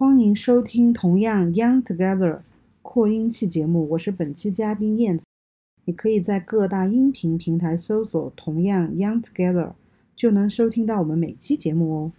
[0.00, 2.38] 欢迎收听同样 Young Together
[2.82, 5.26] 扩音器节目，我是本期嘉宾燕子。
[5.86, 9.72] 你可以在各大音频平台搜索“同样 Young Together”，
[10.14, 12.12] 就能收听到我们每期节目哦。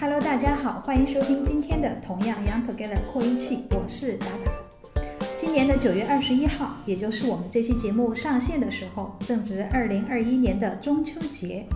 [0.00, 5.02] Hello，大家好，欢迎收听今天的同样 Young Together 扩音器，我是达达。
[5.38, 11.66] 今年的九月二十一号，也就是我们这期节目上线的时候，正值二零二一年的中秋节。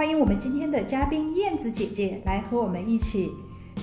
[0.00, 3.34] 欢迎我们今天的嘉宾燕子姐姐来和我们一起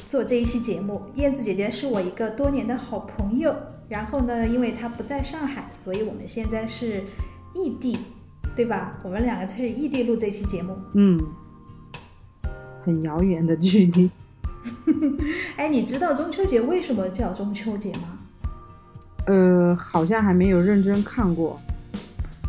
[0.10, 1.00] 做这一期节目。
[1.14, 3.56] 燕子姐姐是我一个多年的好朋友，
[3.88, 7.04] 然后呢，因为她不在上海，所以我们现在是
[7.54, 8.00] 异地，
[8.56, 8.98] 对吧？
[9.04, 10.76] 我们两个是异地录这期节目。
[10.96, 11.24] 嗯，
[12.84, 14.10] 很遥远的距离。
[15.56, 18.18] 哎，你知道中秋节为什么叫中秋节吗？
[19.28, 21.60] 呃，好像还没有认真看过。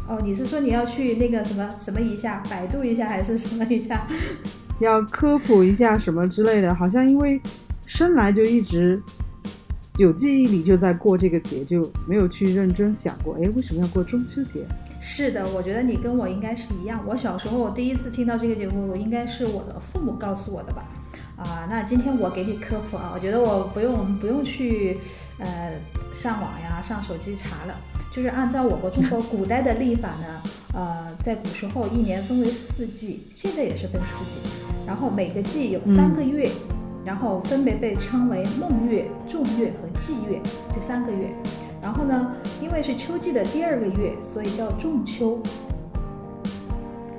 [0.09, 4.07] 哦，你是说你要去那个什么什么一下，百度一下还是什么一下？
[4.81, 7.41] 要科普一下什么之类的，好像因为
[7.85, 9.01] 生来就一直
[9.99, 14.67] 有记忆里就在过这个节，就没有去认真想过，哎，为什么要过中秋节？
[15.01, 17.05] 是的，我觉得你跟我应该是一样。
[17.07, 20.85] 我小时候我第一次听到这个节目，我应该是我的父母告诉我的吧。
[21.37, 24.99] 啊，那今天我给你科普啊，我觉得我不用不用去
[25.39, 25.73] 呃
[26.13, 27.77] 上网呀，上手机查了，
[28.15, 30.43] 就是按照我国中国古代的历法呢，
[30.75, 34.41] 呃，在古时候一年分为四季，现在也是分四季，
[34.87, 36.51] 然后每个季有三个月，
[37.05, 40.41] 然后分别被称为孟月、仲月和季月
[40.75, 41.29] 这三个月。
[41.81, 45.41] 然后呢，因为是秋季的第二个月，所以叫仲秋。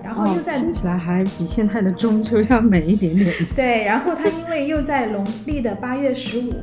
[0.04, 3.34] 然后又在、哦、听起来还比现在的中秋要美一点点。
[3.56, 6.54] 对，然后它因为又在农历的八月十五，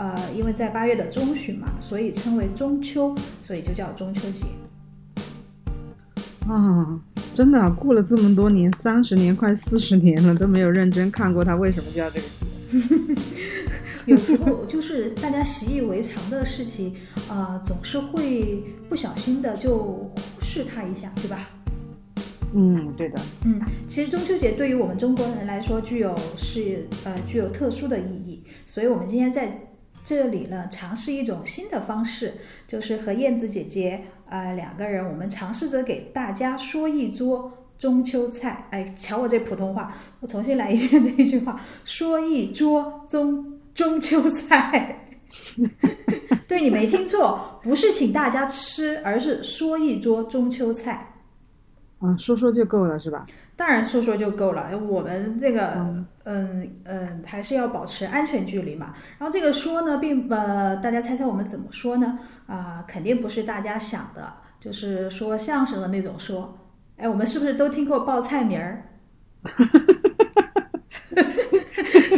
[0.00, 4.46] 呃，因为在八月的中旬嘛，所以称为中秋，所以就叫中秋节。
[6.48, 6.98] 啊，
[7.34, 12.46] 真的过了这么多年，三十年快四十年了，都没有认真看过它为什么叫这个节。
[14.06, 16.94] 有时候就是大家习以为常的事情，
[17.28, 21.50] 呃，总是会不小心的就忽视它一下，对吧？
[22.54, 23.20] 嗯，对的。
[23.44, 29.60] 嗯，其实中秋节对于我们中国人来说，具有是呃具有特殊的意义，所以我们今天在
[30.04, 32.34] 这里呢，尝试一种新的方式，
[32.66, 38.66] 就是和燕子姐姐呃两个人，我们尝试着给大家说一桌中秋菜。
[38.70, 44.96] 哎，瞧我这普通话，我重新来一遍这句话：说一桌中中秋菜。
[46.48, 51.06] 对你没听错，不是请大家吃，而是说一桌中秋菜。
[52.00, 53.26] 啊，说说就够了是吧？
[53.60, 54.70] 当然说说就够了。
[54.88, 58.94] 我们这个，嗯嗯嗯，还是要保持安全距离嘛。
[59.18, 62.18] 然后这个说呢，并呃，大家猜猜我们怎么说呢？
[62.46, 66.56] 啊、肯定不是大家想的，就是说相声的那种说。
[66.96, 68.82] 哎，我们是不是都听过报菜名儿？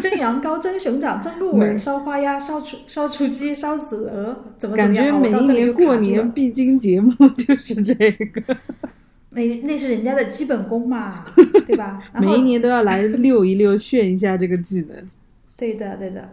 [0.01, 5.21] 蒸羊羔、蒸熊掌、蒸鹿尾、烧花鸭、烧雏烧雏鸡、烧子鹅，怎么怎么样？
[5.21, 8.57] 感觉每一年过年必经节目就是这个。
[9.35, 11.25] 那那是人家的基本功嘛，
[11.67, 12.03] 对吧？
[12.21, 14.97] 每一年都要来溜一溜，炫一下这个技能。
[15.57, 16.29] 对的，对的。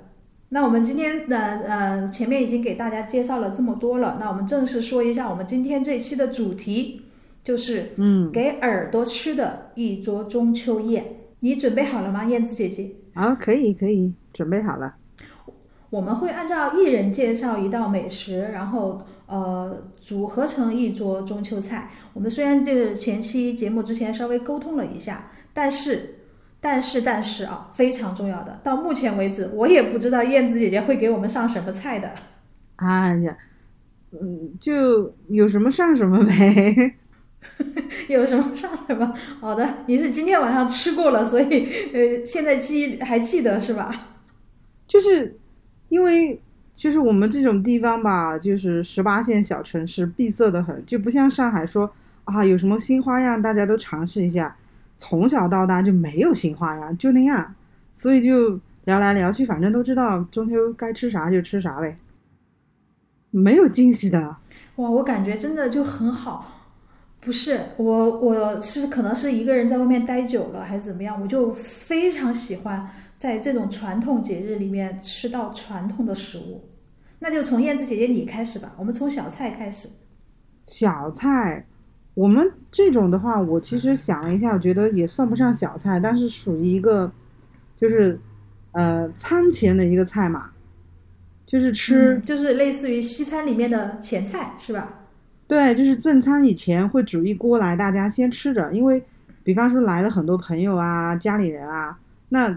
[0.49, 7.01] 那我们今天的呃前面已经给大家介绍了这么多了，那我们正式说一下我们今天这一期的主题，
[7.43, 11.05] 就是嗯，给耳朵吃的一桌中秋宴。
[11.41, 12.89] 你准备好了吗，燕子姐姐？
[13.13, 14.95] 啊，可以，可以，准备好了。
[15.89, 21.91] 我们会按照一人介绍一道美食，然后呃组合成一桌中秋菜。
[22.13, 26.15] 我们虽然这个前期节目之前稍微沟通了一下，但是
[26.59, 32.11] 但是但是啊，非常重要的，到目前为止我也不知道燕子姐姐会给我们上什么菜的。
[32.77, 33.37] 哎呀，
[34.11, 36.95] 嗯，就有什么上什么呗。
[38.09, 39.13] 有什么上什么？
[39.39, 44.17] 好的，你是今天晚上吃过了，所以呃现在记还记得是吧？
[44.87, 45.39] 就是
[45.89, 46.41] 因为。
[46.79, 51.91] 就是我们这种地方吧，就是十八线小城市，闭塞的很，就不像上海说
[52.23, 54.55] 啊，有什么新花样大家都尝试一下。
[54.95, 57.53] 从小到大就没有新花样，就那样，
[57.91, 61.93] 所以就聊来聊去，反正都知道中秋该吃啥就吃啥呗，
[63.29, 64.37] 没有惊喜的。
[64.77, 66.63] 哇，我感觉真的就很好。
[67.19, 76.68] 不是我，我是可能是一个人在外面待久了，还是怎么样，我就非常喜欢在这种传统节日里面吃到传统的食物。
[77.19, 79.89] 那就从燕子姐姐你开始吧，我们从小菜开始。
[80.67, 81.65] 小菜，
[82.13, 87.11] 我们这种的话，我其实想了一下，我觉得也算不上小菜，但是属于一个，
[87.77, 88.19] 就是
[88.71, 90.51] 呃餐前的一个菜嘛，
[91.45, 95.01] 就是吃，嗯、就是类似于西餐里面的前菜，是吧？
[95.47, 99.03] 对，就是正餐以前会煮一锅来，大家先吃着，因为
[99.43, 101.97] 比比方说来了很多朋友啊、家里人啊，
[102.29, 102.55] 那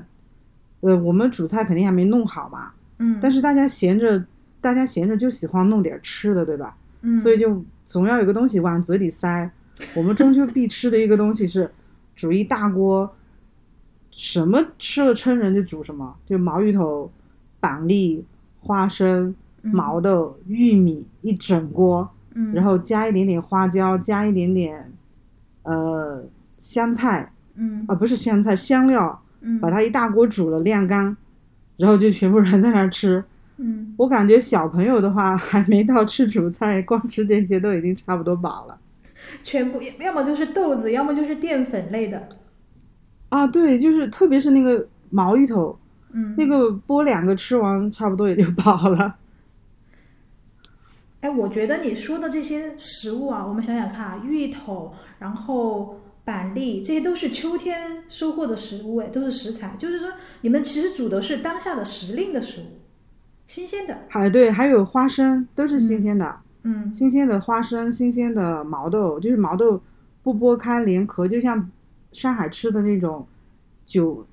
[0.81, 4.23] 呃我们主菜肯定还没弄好嘛，嗯，但是大家闲着，
[4.63, 6.75] 大家闲着就喜欢弄点吃的，对吧？
[7.03, 9.51] 嗯，所以就总要有个东西往嘴里塞。
[9.95, 11.71] 我们中秋必吃的一个东西是
[12.15, 13.13] 煮一大锅，
[14.13, 17.11] 什么吃了撑人就煮什么，就毛芋头、
[17.59, 18.25] 板栗、
[18.61, 24.93] 花生、嗯毛豆、玉米一整锅，嗯，然后加一点点花椒，加一点点
[25.65, 26.25] 呃
[26.59, 31.17] 香菜嗯啊，不是香菜，香料，嗯，把它一大锅煮了晾干，
[31.79, 33.25] 然后就全部人在那儿吃。
[33.65, 38.79] 嗯我感觉小朋友的话还没到吃主菜，光吃这些都已经差不多饱了。
[39.45, 42.29] 全部要么就是豆子，要么就是淀粉类的，
[43.29, 45.79] 啊，对，就是特别是那个毛芋头，
[46.11, 49.17] 嗯，那个剥两个吃完，差不多也就饱了。
[51.21, 59.77] 哎，我觉得你说的这些食物啊，我们想想看啊，芋头，然后板栗，这些都是秋天收获的食物，哎，都是食材。
[59.79, 60.09] 就是说，
[60.41, 62.65] 你们其实煮的是当下的时令的食物，
[63.47, 63.97] 新鲜的。
[64.09, 69.81] 还对，还有花生都是新鲜的，嗯新鲜的花生，新鲜的毛豆，就是毛豆
[70.23, 71.71] 不剥开连壳，就像
[72.13, 73.27] 上海吃的那种
[73.85, 74.27] 酒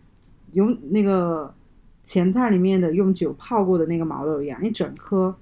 [0.54, 1.54] 用那个
[2.02, 5.36] 前菜里面的用酒泡过的那个毛豆一样，一整颗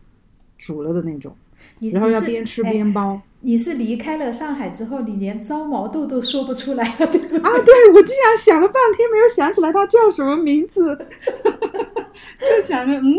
[0.58, 1.36] 煮了的那种，
[1.80, 3.20] 然后要边吃哎边剥。
[3.42, 7.38] 你是离开了上海之后，你连糟毛豆都说不出来了，对不对？
[7.38, 10.98] 啊，对，我竟然想了半天，没有想起来它叫什么名字，
[12.42, 13.14] 就想着，嗯，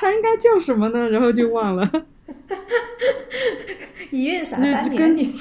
[0.00, 1.10] 它应该叫什么呢？
[1.10, 2.06] 然后就忘了，
[4.10, 5.38] 一孕傻三年，跟你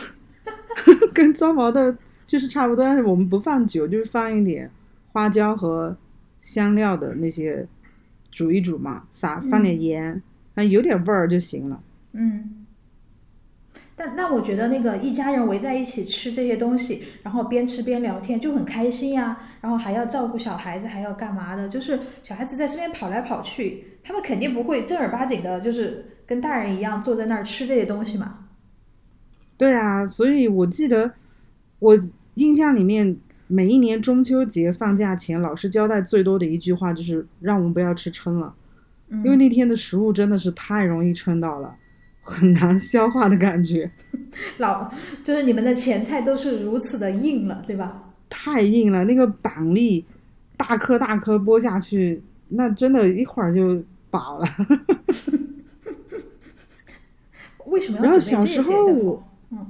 [1.16, 1.96] 跟糟毛豆
[2.28, 4.70] 就是差不多，但是我们不放酒，就是放一点
[5.14, 5.96] 花椒和
[6.42, 7.66] 香料的那些
[8.30, 10.22] 煮一煮嘛，撒放点盐，
[10.56, 11.82] 啊，有点味儿就行了。
[12.12, 12.59] 嗯。
[14.00, 21.68] 但那我觉得那个一家人围在一起吃这些东西，然后边吃边聊天就很开心呀、然后还要照顾小孩子，还要干嘛的？
[21.68, 28.38] 就是小孩子在身边跑来跑去，他们肯定不会正儿八经的，就是跟大人一样坐在那儿吃这些东西嘛。
[29.58, 31.12] 对啊，所以我记得
[31.80, 31.94] 我
[32.36, 33.18] 印象里面，
[33.48, 38.56] 每一年中秋节放假前，老师交代最多的一句话就是让我们不要吃撑了，
[39.10, 41.76] 嗯因为那天的食物真的是太容易撑到了，
[42.30, 43.90] 很难消化的感觉，
[44.60, 44.90] 老
[45.24, 48.04] 就是你们的前菜都是如此的硬了，对吧？
[48.30, 49.04] 太硬了。
[49.06, 50.06] 那个板栗
[50.56, 53.82] 大颗大颗剥下去，那真的一会儿就
[54.12, 54.48] 饱了。
[57.66, 59.66] 为什么要然后小时候我嗯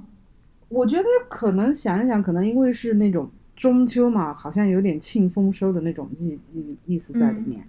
[0.69, 7.63] 我觉得可能想一想，可能因为是那种中秋嘛，好像有点庆丰收的那种意意意思在里面。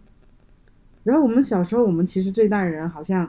[1.02, 3.28] 然后我们小时候，我们其实这代人好像，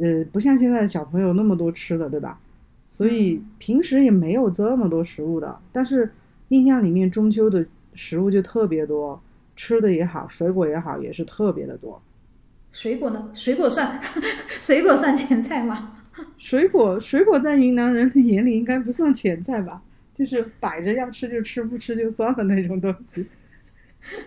[0.00, 2.38] 呃，不像现在的小朋友那么多吃的，对吧？
[2.86, 5.58] 所以平时也没有这么多食物的。
[5.72, 6.10] 但是
[6.48, 7.64] 印象里面，中秋的
[7.94, 9.20] 食物就特别多，
[9.56, 12.00] 吃的也好，水果也好，也是特别的多。
[12.72, 13.30] 水果呢？
[13.34, 14.00] 水果算
[14.60, 15.96] 水果算前菜吗？
[16.36, 19.82] 水果，水果在云南人的眼里应该不算前菜吧？
[20.14, 23.26] 就是摆着要吃就吃，不吃就算了那种东西。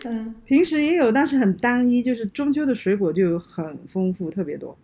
[0.05, 4.77] 嗯平时也有，但是很单一，就是中秋的水果就很丰富，特别多。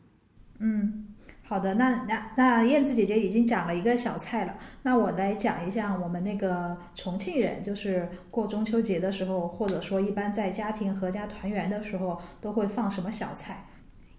[0.59, 1.06] 嗯，
[1.44, 13.65] 好的，那那那燕子姐姐已经讲了一个小菜了，那我来讲一下我们那个重庆人，就是过中秋节的时候，或者说一般在家庭合家团圆的时候，都会放什么小菜。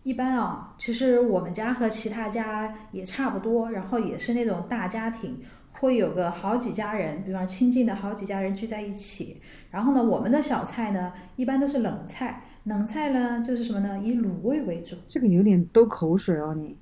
[0.04, 5.38] 一般啊，其实我们家和其他家也差不多，然后也是那种大家庭，
[5.72, 9.42] 会有个好几家人，比方亲近的好几家人聚在一起。
[9.70, 13.98] 然后呢，我们的小菜呢，一般都是冷菜，冷菜呢就是什么呢？
[14.04, 14.94] 以卤味为主。
[15.08, 16.76] 这个有点兜口水哦，你。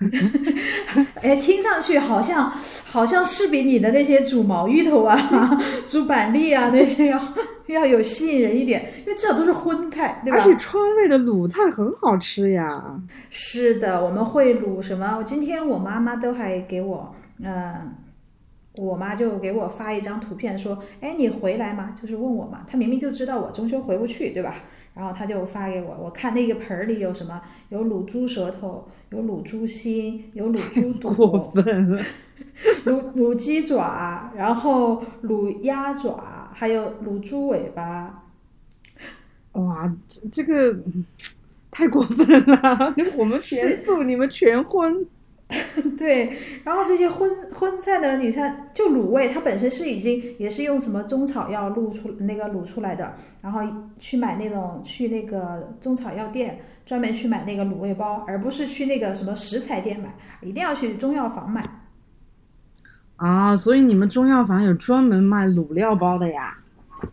[1.22, 2.48] 哎，听上去好像
[2.86, 5.18] 好像是比你的那些煮毛芋头啊、
[5.88, 7.20] 煮板栗啊那些要
[7.66, 10.40] 要有吸引人一点，因为至少都是荤菜，对吧而？
[10.40, 13.00] 且川味的卤菜很好吃呀。
[13.28, 15.16] 是的，我们会卤什么？
[15.18, 17.92] 我今天我妈妈都还给我，嗯、
[18.76, 21.96] 我妈就给我发一张图片说，哎，你回来吗？
[22.00, 24.54] 就是问我嘛，她明明就知道我中秋回不去，对吧？
[24.98, 27.40] 然后他就发给我，我看那个盆儿里有什么？
[27.68, 32.02] 有卤猪舌头，有卤猪心，有卤猪肚 过肚，分了，
[32.84, 38.24] 卤卤鸡爪，然后卤鸭爪，还有卤猪尾巴。
[39.52, 41.06] 哇，这这个嗯
[41.70, 42.92] 太过分了！
[43.16, 45.06] 我们全素，你们全荤。
[45.96, 53.60] 对，然后这些荤荤菜呢，你看就卤味，它本身是已经也是用什么中草药卤出那个卤出来的，然后
[53.98, 61.64] 去买那种去那个中草药店专门去买那个卤味包，而不是去那个什么食材店买，一定要去中药房买。
[63.16, 66.58] 啊，所以你们中药房有专门卖卤料包的呀？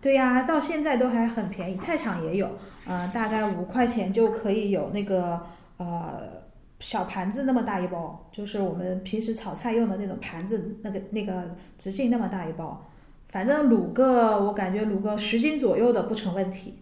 [0.01, 2.49] 对呀，到现在都还很便宜，菜场也有，
[2.85, 5.39] 呃，大概五块钱就可以有那个
[5.77, 6.43] 呃
[6.85, 12.85] 小盘子那么大一包，就是我们平时炒菜用的那种盘子，那个那个直径那么大一包，
[13.29, 16.75] 反正卤个我感觉卤个十斤左右的不成问题。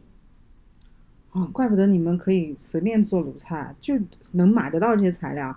[1.31, 3.93] 哦，怪不得你们可以随便做卤菜，就
[4.33, 5.55] 能买得到这些材料。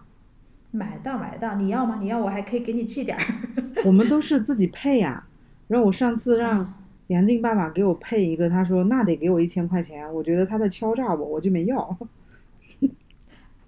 [0.71, 1.99] 买到买到，你要吗？
[2.01, 3.25] 你要我还可以给你寄点儿。
[3.85, 5.27] 我们都是自己配呀。
[5.67, 6.73] 然后我上次让
[7.09, 11.99] 杨静爸爸给我配一个，他说那得给我一千块钱，我觉得他在敲诈我，我就没要。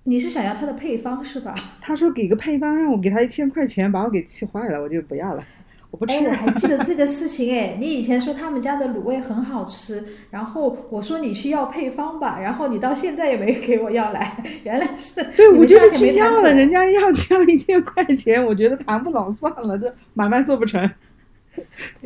[0.09, 1.55] 你是想要它的配方是吧？
[1.81, 5.45] 他说给个配方，让我给他一千块钱，把我给气坏了，我就不要了。
[5.91, 6.15] 我不吃。
[6.15, 20.91] 哎，我还记得 这个事情哎，你以前说他们家的卤味很好吃，然后我说你需要配方吧，然后你到现在也没给我要来，原来是 对我就是去要了，人家要交一千块钱，我觉得谈不拢，算了，这买卖做不成，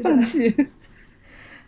[0.03, 0.55] 放弃。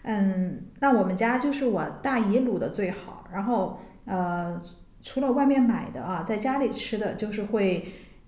[0.02, 4.60] 嗯，那我们家就是我大姨卤的最好，然后呃，
[5.04, 7.86] 除了外面买的啊，在家里吃的就是会。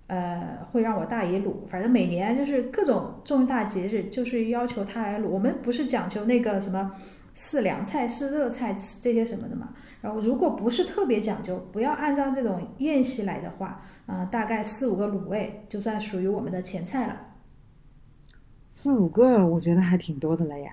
[0.08, 5.26] 呃，会让我大姨卤，反正每年就是各种重大节日，就是要求他来卤。
[5.26, 6.92] 我们不是讲究那个什么
[7.34, 9.70] 是凉菜是热菜吃这些什么的嘛。
[10.00, 17.20] 然后如果不是特别讲究，不要按照这种宴席来的话，啊，大概四五个卤味就算属于我们的前菜了。
[18.68, 20.72] 四五个，我觉得还挺多的了呀。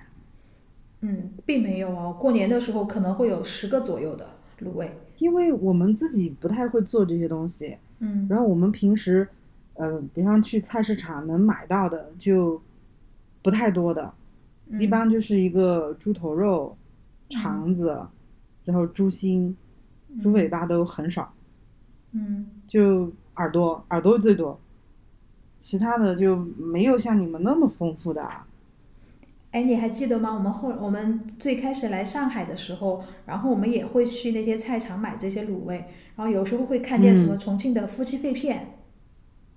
[1.00, 4.28] 嗯，并没有哦，过年的时候可能会有十个左右的
[4.60, 4.90] 卤味。
[5.18, 7.76] 因为我们自己不太会做这些东西。
[8.00, 9.26] 嗯，然后我们平时，
[9.74, 12.60] 呃，比方去菜市场能买到的就
[13.40, 14.12] 不太多的，
[14.78, 16.76] 一般就是一个猪头肉、
[17.30, 17.96] 肠子，
[18.64, 19.56] 然后猪心、
[20.20, 21.32] 猪尾巴都很少，
[22.12, 24.58] 嗯，就耳朵，耳朵最多，
[25.56, 28.28] 其他的就没有像你们那么丰富的。
[29.54, 30.34] 哎，你还记得吗？
[30.34, 35.76] 我们后我们最开始来上海的时候，然后我们也会去那些菜场买这些卤味，
[36.16, 38.74] 然后有时候会看见什么重庆的夫妻肺片，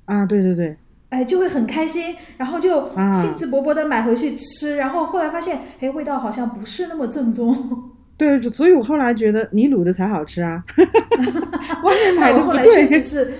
[0.05, 0.77] 啊，对对对，
[1.09, 2.89] 哎，就会很开心，然后就
[3.23, 7.91] 兴致勃勃的买回去吃，然后后来发现，哎，味道好像不是那么正宗。
[8.17, 10.63] 对，所以我后来觉得你卤的才好吃啊，
[11.83, 12.87] 外面买的不对。
[12.87, 13.33] 确实是，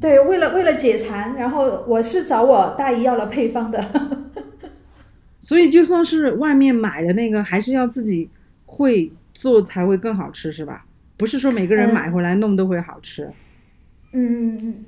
[0.00, 3.84] 对，为了为了解馋，然后我是找我大姨要了配方的。
[5.44, 8.26] 所以就算是外面买的那个，还是要自己
[8.64, 10.86] 会做才会更好吃，是吧？
[11.18, 13.30] 不是说每个人买回来弄都会好吃。
[14.12, 14.86] 嗯，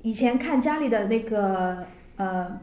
[0.00, 1.84] 以前看家里的那个
[2.16, 2.58] 呃，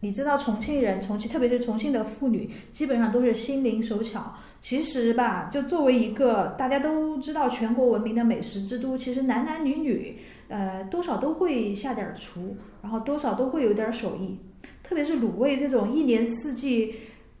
[0.00, 4.34] 你知道重庆人，重庆特别是重庆的妇女，基本上都是心灵手巧。
[4.60, 10.16] 其实吧，就作为一个大家都知道全国闻名的美食之都，其实男男女女
[10.48, 14.38] 呃多少都会下点厨，然后多少都会有点手艺。
[14.84, 16.94] 特别是卤味这种一年四季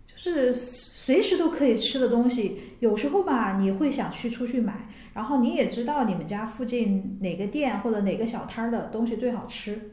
[0.06, 9.92] 就是随时都可以吃的东西，有时候吧你会想去出去买，然后你也知道你们家附近哪个店或者哪个小摊儿的东西最好吃。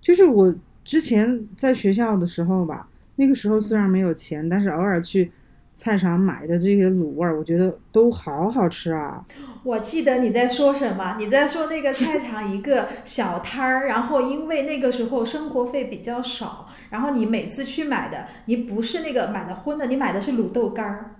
[0.00, 5.32] 就是我之前在学校的时候吧，那个时候虽然没有钱，但是偶尔去。
[5.74, 9.24] 菜场买的这些卤味儿，我觉得都好好吃啊！
[9.64, 11.16] 我记得你在说什么？
[11.18, 21.16] 你在说那个菜场一个小摊儿，然后因为那个时候生活费比较少，然后你每次去买的，你不是那个买的荤的，你买的是卤豆干儿。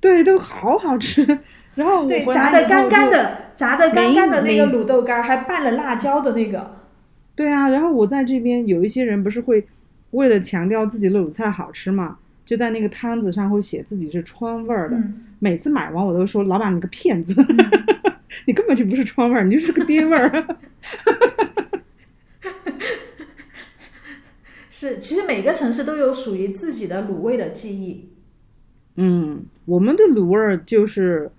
[0.00, 1.38] 对，都好好吃。
[1.74, 6.76] 然后对炸的干干的，炸的干干的那个卤豆干儿，还拌了辣椒的那个。
[7.34, 9.66] 对啊，然后我在这边有一些人不是会
[10.10, 12.18] 为了强调自己的卤菜好吃嘛？
[12.52, 15.02] 就在那个摊子上会写自己是川味儿的，
[15.38, 17.34] 每次买完我都说老板你个骗子，
[18.44, 20.28] 你根本就不是川味儿，你就是个爹味儿。
[24.68, 28.10] 是，其实每个城市都有属于自己的卤味的记忆。
[28.96, 31.30] 嗯，我们的卤味儿就是，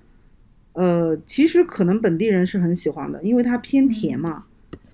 [0.72, 4.46] 呃，其实可能本地人是很喜欢的，因为它偏甜嘛。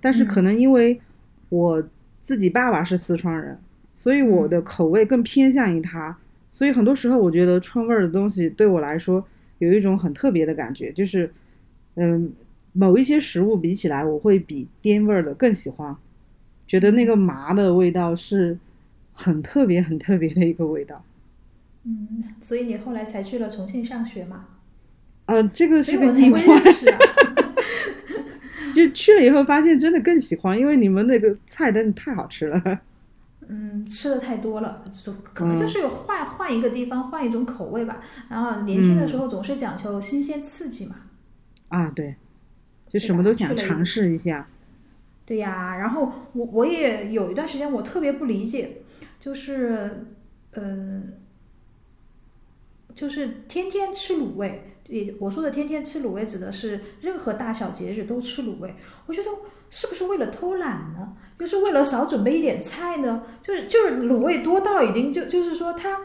[0.01, 0.99] 但是可能因为
[1.47, 1.81] 我
[2.19, 3.57] 自己爸爸是四川人。
[4.01, 6.17] 所以我的口味更偏向于它，
[6.49, 9.21] 所以很多时候我觉得川味儿的东西对我来说
[9.57, 11.29] 有一种很特别的感觉，就是，
[11.95, 12.31] 嗯，
[12.71, 15.93] 某一些食物比起来，我会比滇味儿的更喜欢，
[16.65, 18.57] 觉得那个麻的味道是
[19.11, 21.03] 很特别、很特别的一个味道。
[21.83, 24.45] 嗯，所以你后来才去了重庆上学嘛？
[25.25, 26.41] 呃，这个是个意外。
[28.73, 32.79] 就去了以后发现真的更喜欢，因为你们那个菜真的太好吃了。
[33.51, 37.99] 嗯，吃的太多了，就可能就是换换一个地方，换一种口味吧。
[38.29, 40.97] 然后年轻的时候总是讲求新鲜刺激嘛。
[41.69, 42.15] 啊，对，
[42.89, 44.47] 就什么都想尝试一下。
[45.25, 48.83] 对呀，然后我我也有一段时间我特别不理解，
[49.19, 50.05] 就是
[50.51, 51.01] 呃，
[52.93, 54.75] 就是天天吃卤味。
[54.89, 58.73] 也我说的天天吃卤味，指的是任何大小节日都吃卤味。
[59.05, 59.29] 我觉得
[59.69, 61.15] 是不是为了偷懒呢？
[61.37, 63.23] 就是为了少准备一点菜呢？
[63.41, 66.01] 就是就是卤味多到已经就就是说它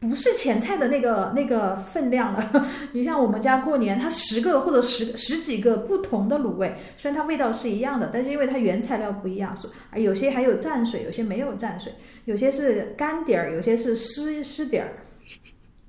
[0.00, 2.68] 不是前菜的那个那个分量了。
[2.92, 11.90] 你像我们家过年，它十个或者十十几个不同的卤味，虽然它味道是一样的，但是因为它原材料不一样，所有些还有蘸水，有些没有蘸水，
[12.26, 14.92] 有些是干底儿，有些是湿湿底儿。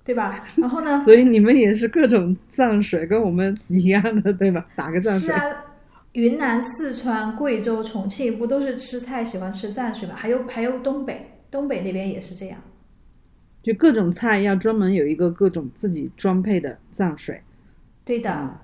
[0.05, 0.45] 对吧？
[0.55, 0.95] 然后呢？
[0.97, 4.65] 所以你们也是各种蘸水，跟我们一样的，对吧？
[4.77, 5.19] 打个蘸水。
[5.19, 5.65] 是啊，
[6.13, 10.13] 云南、四川、贵州、重庆不都是吃菜喜欢吃蘸水吗？
[10.15, 12.57] 还有还有东北，东北那边也是这样。
[13.63, 17.41] 就各种菜要专门有一个各种自己装配的蘸水。
[18.03, 18.59] 对的，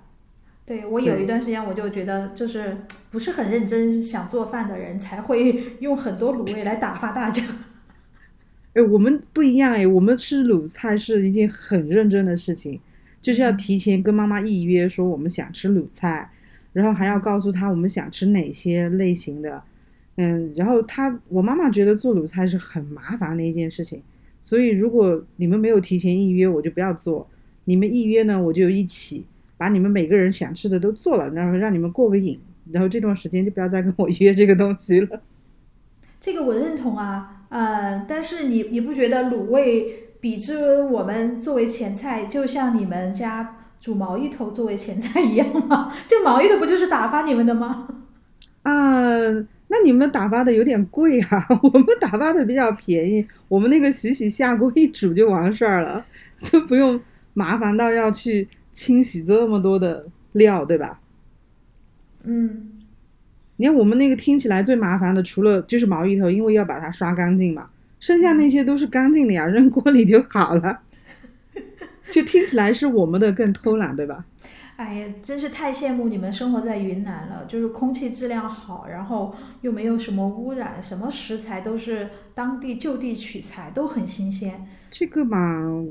[0.64, 2.78] 对我有一段时间我就觉得，就是
[3.10, 7.42] 不是很认真想做饭的人才会用很多卤味来打发大家。
[8.74, 12.80] 哎，我们不一样哎，我们吃卤菜是一件很认真的事情，
[13.20, 16.32] 就是要提前跟妈妈预约说我们想吃卤菜，
[16.72, 19.62] 然后还要告诉她我们想吃哪些类型的，
[20.16, 24.02] 嗯，然后她我妈妈觉得做卤菜是很麻烦的一件事情，
[24.40, 27.28] 所以如果你们没有提前预约，我就不要做；
[27.66, 29.26] 你们预约呢，我就一起
[29.58, 32.40] 把你们每个人想吃的都做了，然后让你们过个瘾，
[32.72, 35.22] 然后这段时间就不要再跟我 约这个东西了。
[36.22, 37.40] 这个我认同啊。
[37.52, 45.94] 呃，但是你你不觉得卤味比之我们作为前菜，就像你们家煮毛芋头作为前菜一样吗？
[46.08, 47.90] 这毛芋头不就是打发你们的吗？
[48.64, 49.02] 啊，
[49.68, 56.06] 那你们打发的有点贵啊， 我们打发的比较便宜，我们那个洗洗下锅一煮就完事儿了，
[56.50, 56.98] 都不用
[57.34, 61.02] 麻烦到要去清洗这么多的料，对吧？
[62.24, 62.71] 嗯。
[63.62, 70.80] 你看我们那个听起来最麻烦的，除了就是毛芋头，因为要把它刷干净嘛，剩下那些都是干净的呀，扔锅里就好了。
[72.10, 74.26] 就听起来是我们的更偷懒，对吧？
[74.78, 84.68] 哎呀，真是太羡慕你们生活在云南了，就是空气质量好，然后又没有什么污染，什么食材都是当地就地取材，都很新鲜。
[84.90, 85.40] 这个嘛，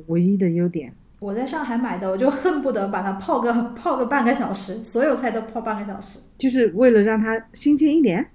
[0.09, 0.93] 唯一的优点。
[1.21, 8.27] 我在上海买的，我就恨不得把它泡个泡个半个小时，所有菜都泡半个小时，就是为了让它新鲜一点，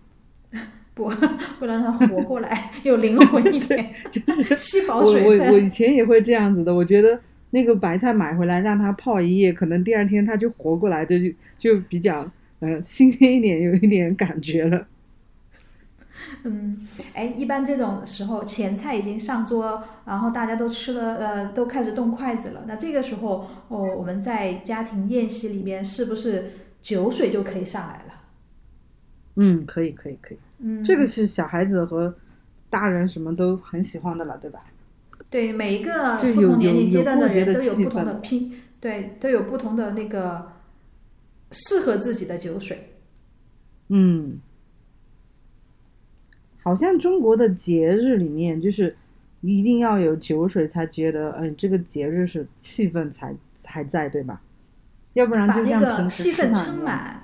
[0.93, 1.05] 不，
[1.59, 5.39] 为了让它活过来，有灵魂一点，就是吸饱水分。
[5.39, 7.19] 我我我以前也会这样子的，我觉得
[7.49, 14.85] 那个白菜买回来让它泡一夜，可能第二天它就活过来，就就就比较嗯新鲜一点，有一点感觉了。
[16.43, 22.63] 嗯，哎，一般这种时候前菜已经上桌，然后大家都吃了，呃，都开始动筷子了。
[22.67, 28.13] 那这个时候，哦，我们在家庭宴席里面是不是酒水就可以上来了？
[29.35, 30.37] 嗯，可以，可以，可以。
[30.59, 32.13] 嗯，这个是小孩子和
[32.69, 34.63] 大人什么都很喜欢的了，对吧？
[35.29, 40.51] 对，每一个不同年龄阶段的人都有不同的拼，对，都有不同的那个
[41.51, 42.95] 适合自己的酒水。
[43.89, 44.39] 嗯。
[46.65, 48.95] 好像中国的节日里面，就是
[49.41, 54.41] 一定要有酒水才觉得，嗯，这个节日是气氛才还在，对吧？
[55.13, 57.21] 要不然就像平时气氛撑满，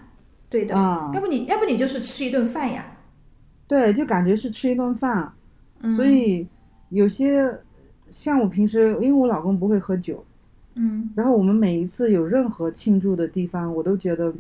[0.47, 0.77] 对的。
[0.77, 2.85] 啊要不你要不你就是吃一顿饭呀？
[3.67, 5.33] 对，就感觉是吃一顿饭。
[5.95, 6.47] 所以
[6.89, 7.51] 有些
[8.09, 10.23] 像我平时，因为我老公不会喝酒，
[10.75, 14.31] 嗯，然后我们每一次有任何庆祝的地方，我都觉得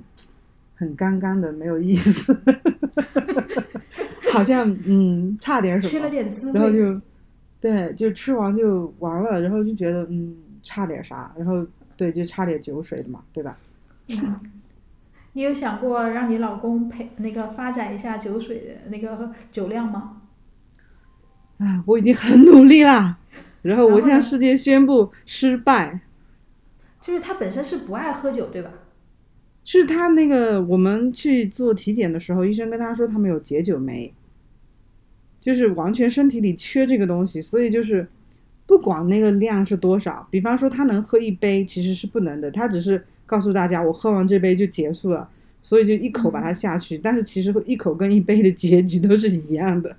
[0.75, 2.37] 很干干的，没有意思。
[4.31, 7.01] 好像嗯差点什么，缺了点滋味，然后就
[7.59, 11.65] 对，就吃完就完了，然后就觉得嗯差点啥，然后
[11.95, 13.57] 对就差点酒水的嘛，对吧？
[14.07, 14.39] 嗯，
[15.33, 20.21] 你有想过让你老公陪那个发展一下酒水的那个酒量吗？
[21.59, 23.19] 啊，我已经很努力啦，
[23.61, 26.01] 然后我向世界宣布失败。
[26.99, 28.71] 就是他本身是不爱喝酒，对吧？
[29.63, 34.11] 是他那个我们去做体检的时候，医生跟他说他们有解酒酶。
[35.41, 38.07] 就是完全身体里缺这个东西，所以就是
[38.67, 42.49] 不管那个量是多少，比方说他能喝一杯，其实是不能的。
[42.51, 45.27] 他只是告诉大家，我喝完这杯就结束了，
[45.61, 46.97] 所以就一口把它下去。
[46.97, 49.97] 但是其实一口跟一杯的结局都是一样的。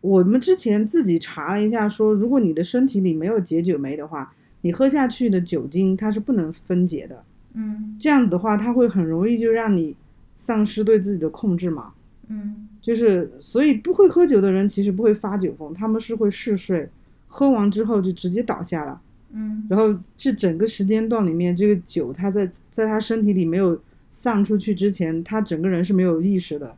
[0.00, 7.22] 我们之前自己查了一下，说如果你的身体里没有解酒酶的话，你喝下去的酒精它是不能分解的。
[7.54, 9.94] 嗯，这样的话，它会很容易就让你
[10.34, 11.92] 丧失对自己的控制嘛。
[12.28, 12.68] 嗯。
[12.84, 16.86] 就是，所以不会喝酒的人其实不会发酒疯，他们是会嗜睡，
[17.28, 19.00] 喝完之后就直接倒下了。
[19.32, 26.76] 嗯，然后这整个时间段里面，这个酒它在在他身体里没有散出去之前，他整个人是没有意识的。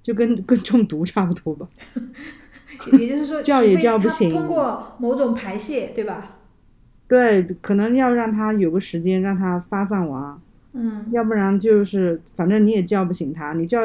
[0.00, 1.68] 就跟跟中毒差不多吧。
[2.96, 6.36] 也就是说， 叫也叫不醒通过某种排泄，对吧？
[7.08, 10.40] 对，可能要让他有个时间让他发散完，
[10.74, 13.80] 嗯要不然就是反正你也叫不醒他，你叫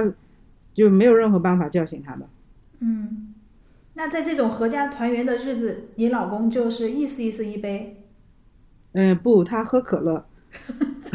[0.75, 2.29] 就没有任何办法叫醒他的。
[2.81, 3.33] 嗯。
[3.97, 8.03] 那在这种合家团圆的日子，你老公就是意思意思一杯，
[8.91, 10.25] 嗯，不，他喝可乐，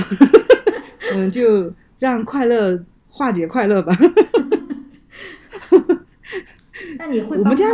[1.12, 3.94] 嗯，就让快乐化解快乐吧。
[6.98, 7.66] 那你会我们家？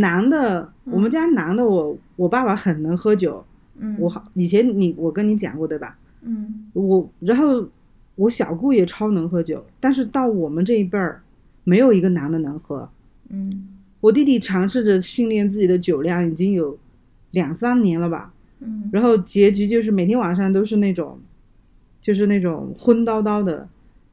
[0.00, 3.44] 男的，我们家男的我，我爸爸很能喝酒。
[3.78, 5.98] 嗯，我好以前你我跟你讲过对吧？
[6.22, 7.66] 嗯我然后
[8.14, 11.21] 我小姑也超能喝酒，但是到我们这一辈儿，
[11.64, 12.88] 没有一个男的能喝。
[13.30, 13.68] 嗯
[14.00, 16.76] 我弟弟尝试着训练自己的酒量，已经有
[17.30, 18.32] 两三年了吧。
[18.60, 21.18] 嗯然后结局就是每天晚上都是那种，
[22.00, 23.68] 就是那种昏叨叨的。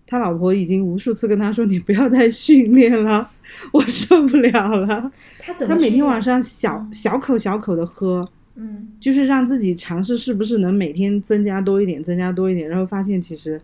[0.05, 3.29] 他老婆已经无数次跟他说：“你不要再训练了，
[3.71, 5.11] 我受不了了。
[5.37, 13.61] 他”他每天晚上小嗯小口小口的喝，嗯就是让自己尝试是不是能每天增加多一点，增加多一点，然后发现其实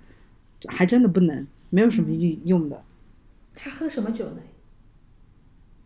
[0.68, 2.80] 还真的不能，没有什么用用的。
[3.56, 4.42] 他喝什么酒呢？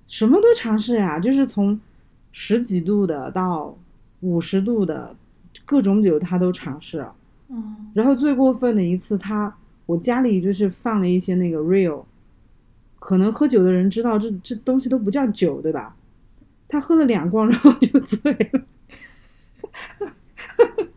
[0.07, 1.79] 什么都尝试呀，就是从
[2.31, 3.77] 十几度的到
[4.21, 5.15] 五十度的
[5.65, 7.05] 各种酒他都尝试。
[7.49, 9.55] 嗯然后最过分的一次他，
[9.85, 12.05] 我家里就是放了一些那个 real，
[12.99, 15.95] 可能喝酒的人知道这这东西都不叫酒，对吧？
[16.67, 18.61] 他喝了两罐，然后就醉了。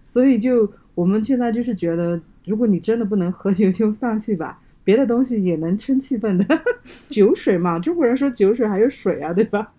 [0.00, 4.60] 所以就我们现在就是觉得，如果你真的不能喝酒，就放弃吧。
[4.88, 6.62] 别的东西也能撑气氛的，
[7.10, 9.74] 酒水嘛，中国人说酒水还有水啊，对吧？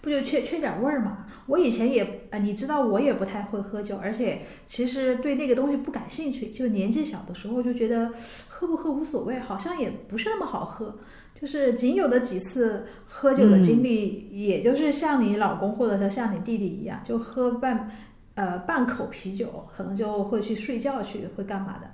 [0.00, 1.24] 不就缺缺点味儿嘛？
[1.46, 6.50] 我以前也呃，你知道我也不太会喝酒，而且其实对那个东西不感兴趣。
[6.50, 8.12] 就年纪小的时候就觉得
[8.48, 10.96] 喝不喝无所谓，好像也不是那么好喝。
[11.32, 17.88] 就是仅有的几次喝酒的经历，也就是像你老公或者说像你弟弟一样，就喝半
[18.34, 21.88] 呃半口啤酒，可能就会去睡觉去，会干嘛的？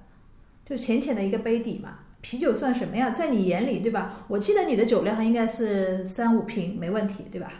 [0.64, 1.98] 就浅浅的一个杯底嘛。
[2.28, 3.10] 啤酒算什么呀？
[3.10, 4.24] 在你眼里，对吧？
[4.26, 7.52] 我记得你的酒量应该是三五瓶，没问题，对吧？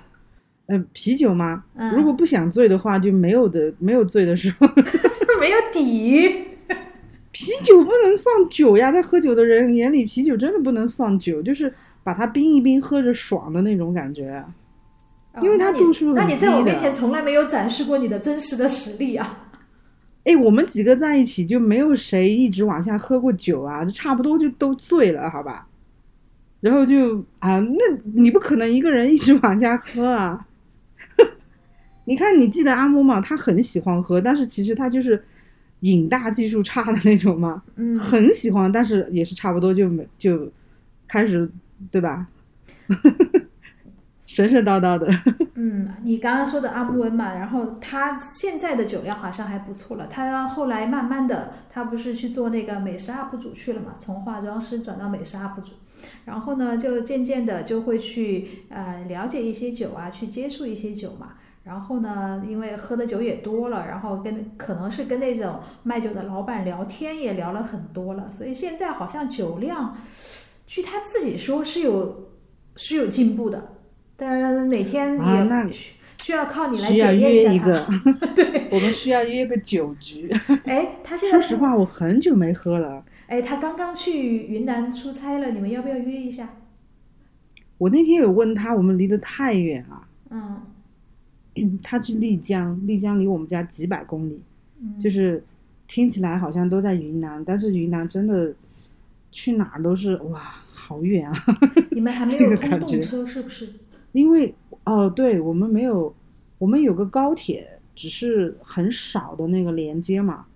[0.66, 4.66] 呃，啤酒吗，嗯如果不想醉的话，就没有的，没有醉的时候。
[4.74, 6.48] 就是没有底。
[7.30, 14.44] 啤酒不能算酒呀，在喝酒的人眼里，啤酒真的不能算酒，就是把它冰一冰，喝着爽的那种感觉。
[15.40, 19.45] 因为它哦那你度数很那你在我面前从来没有展示过你的真实的实力啊！
[20.26, 25.68] 哎，我们几个在一起就没有谁一直往下喝过酒啊，就差不多就都醉了，好吧？
[26.60, 27.78] 然后就啊，那
[28.14, 30.46] 你不可能一个人一直往下喝啊。
[32.06, 33.20] 你看，你记得阿嬷嘛？
[33.20, 35.22] 他很喜欢喝，但是其实他就是
[35.80, 40.50] 饮大技术差的那种嘛，嗯，很喜欢，但是也是差不多就没就
[41.06, 41.48] 开始，
[41.90, 42.26] 对吧？
[44.36, 45.08] 神神叨叨的，
[45.54, 50.06] 嗯，你刚刚说的阿布恩嘛，然后他现在的酒量好像还不错了。
[50.08, 55.72] 他后来慢慢的，他不是去做那个美食 UP 主去了嘛，从化妆师转到美食 UP 主，
[56.26, 61.28] 然后呢，就渐渐的就会去呃了解一些酒啊，去接触一些酒嘛。
[61.64, 69.96] 然后呢，因为喝的酒也多了，然后跟可能是跟那种卖酒的老板聊天也聊了很多了，所以现在好像酒量，
[70.66, 72.28] 据他自己说是有
[72.76, 73.75] 是有进步的，
[74.16, 77.52] 但是哪天啊那需需要靠你来检验下他。
[77.52, 77.86] 约一个，
[78.34, 80.28] 对，我们需要约个酒局。
[80.64, 83.04] 哎，他现在 说实话，我很久没喝了。
[83.26, 86.48] 哎，他刚刚去云南出差了，你们要不要约一下？
[87.78, 90.02] 我那天有问他，我们离得太远了。
[90.30, 94.40] 嗯， 他去丽江，丽江离我们家几百公里，
[94.80, 95.44] 嗯就是
[95.86, 98.52] 听起来好像都在云南，但是云南真的
[99.30, 100.40] 去哪儿都是哇，
[100.72, 101.44] 好远啊！
[101.90, 103.68] 你们还没 有通个感觉动车是不是？
[104.16, 106.14] 因为哦，对我们没有，
[106.56, 110.46] 我们有个高铁，只是很少的那个连接嘛，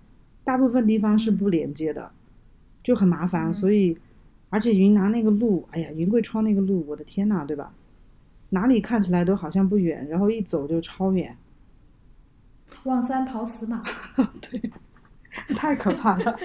[0.43, 2.11] 大部分地方是不连接的，
[2.81, 3.49] 就很麻烦。
[3.49, 3.95] 嗯所以，
[4.49, 7.71] 而且云南那个路，哎呀，云贵川那个路，我的天呐，对吧？
[8.49, 11.37] 哪里看起来都好像不远，然后一走就超远，
[12.85, 13.83] 望山跑死马。
[14.41, 14.71] 对
[15.55, 16.35] 太可怕了。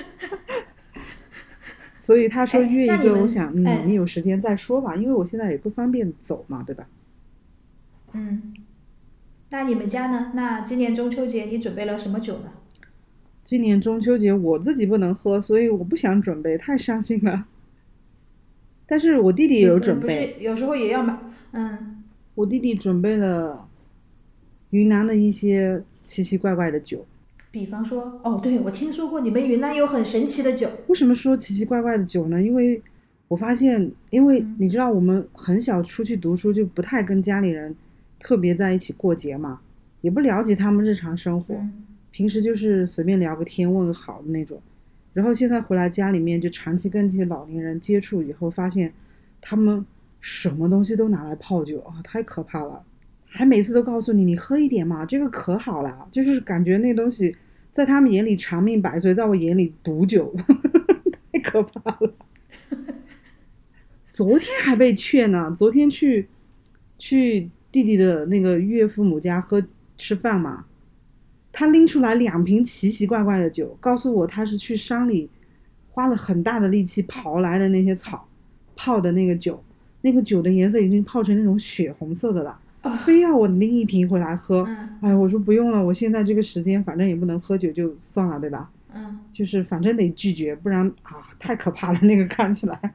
[1.95, 6.87] 所以他说哎约一个，我想，嗯，哎你有时间再说吧，因为我现在也不方便走嘛，对吧？
[8.17, 8.55] 嗯，
[9.51, 10.33] 那你们家呢？
[10.35, 12.51] 那今年中秋节你准备了什么酒呢？
[13.45, 17.47] 今年中秋节我自己不能喝，所以我不想准备，太伤心了。
[18.87, 21.19] 但是我弟弟也有准备，不是有时候也要买。
[21.53, 22.03] 嗯，
[22.35, 23.69] 我弟弟准备了
[24.71, 27.05] 云南的一些奇奇怪怪的酒。
[27.51, 30.71] 比方说，哦，对，我听说过你们云南有很神奇的酒。
[30.89, 32.43] 为什么说奇奇怪怪的酒呢？
[32.43, 32.83] 因为
[33.29, 37.75] 我发现，因为嗯你知道我们很小出去读书，就不太跟家里人
[38.19, 39.61] 特别在一起过节嘛，
[40.01, 44.59] 也不了解他们日常生活，嗯平时就是随便聊个天、问个好的那种。
[45.13, 48.93] 然后现在回来家里面就长期跟这些老年人接触以后，发现
[49.41, 49.85] 他们
[50.21, 52.83] 什么东西都拿来泡酒啊，太可怕了！
[53.27, 57.37] 还每次都告诉你，你喝一点嘛，这个可好了，就是感觉那东西
[57.71, 60.35] 在他们眼里长命百岁，在我眼里毒酒，
[61.33, 62.15] 太可怕了。
[64.09, 66.27] 昨天还被劝呢，昨天去
[66.99, 69.63] 去弟弟的那个岳父母家喝
[69.99, 70.65] 吃饭嘛，
[71.53, 75.29] 他拎出来两瓶奇奇怪怪的酒，告诉我他是去山里
[75.91, 78.29] 花了很大的力气刨来的那些草
[78.75, 79.63] 泡的那个酒，
[80.03, 84.65] 那个酒的颜色已经泡成那种血红色的了，啊非要我拎一瓶回来喝。
[84.69, 88.71] 嗯哎，我说不用了，我现在这个时间反正也不能喝酒，就算了，对吧？
[88.95, 92.95] 嗯，就是反正得拒绝，不然啊太可怕了，那个看起来。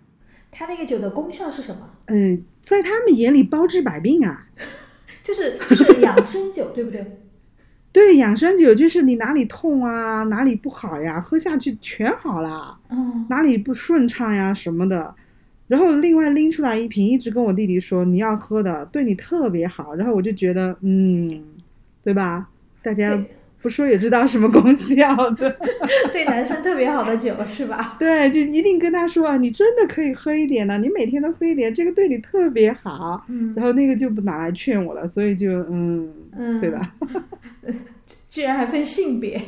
[0.51, 1.89] 它那个酒的功效是什么？
[2.07, 4.47] 嗯，在他们眼里包治百病啊。
[5.23, 7.19] 就是就是养生酒，对不对？
[7.93, 12.77] 对，养生酒就是你哪里痛啊，哪里不好呀，喝下去全好啦。
[12.89, 15.13] 嗯，哪里不顺畅呀什么的。
[15.67, 19.95] 然后另外拎出来一瓶，一直跟我弟弟说你要喝的，对你特别好。
[19.95, 21.43] 然后我就觉得，嗯，
[22.03, 22.49] 对吧？
[22.83, 23.29] 大家对
[23.61, 25.55] 不说也知道什么功效的。
[26.11, 27.95] 对男生特别好的酒是吧？
[27.99, 33.23] 对，就一定跟他说啊，你真的可以喝一点的，你每天都喝一点，这个对你特别好。
[33.27, 36.93] 嗯然后那个就不拿来劝我了，所以就嗯，嗯，对吧？？
[38.29, 39.39] 居然还分性别，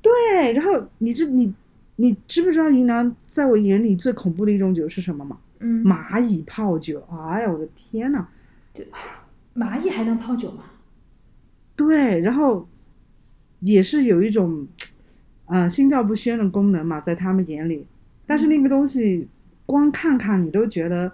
[0.00, 1.52] 对，然后你知你
[1.96, 5.36] 你知不知道云南在我眼里最恐怖的一种酒是什么吗？
[5.58, 7.02] 嗯，蚂蚁泡酒。
[7.28, 8.26] 哎呀，我的天呐！
[9.54, 10.62] 蚂蚁还能泡酒吗？
[11.76, 12.66] 对，然后
[13.60, 14.66] 也是有一种，
[15.46, 17.86] 呃，心照不宣的功能嘛，在他们眼里。
[18.26, 19.26] 但是那个东西
[19.66, 21.10] 光看看你都觉得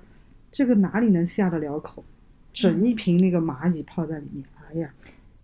[0.51, 2.05] 这个哪里能下得了口？
[2.53, 4.91] 整一瓶那个蚂蚁泡在里面，哎呀，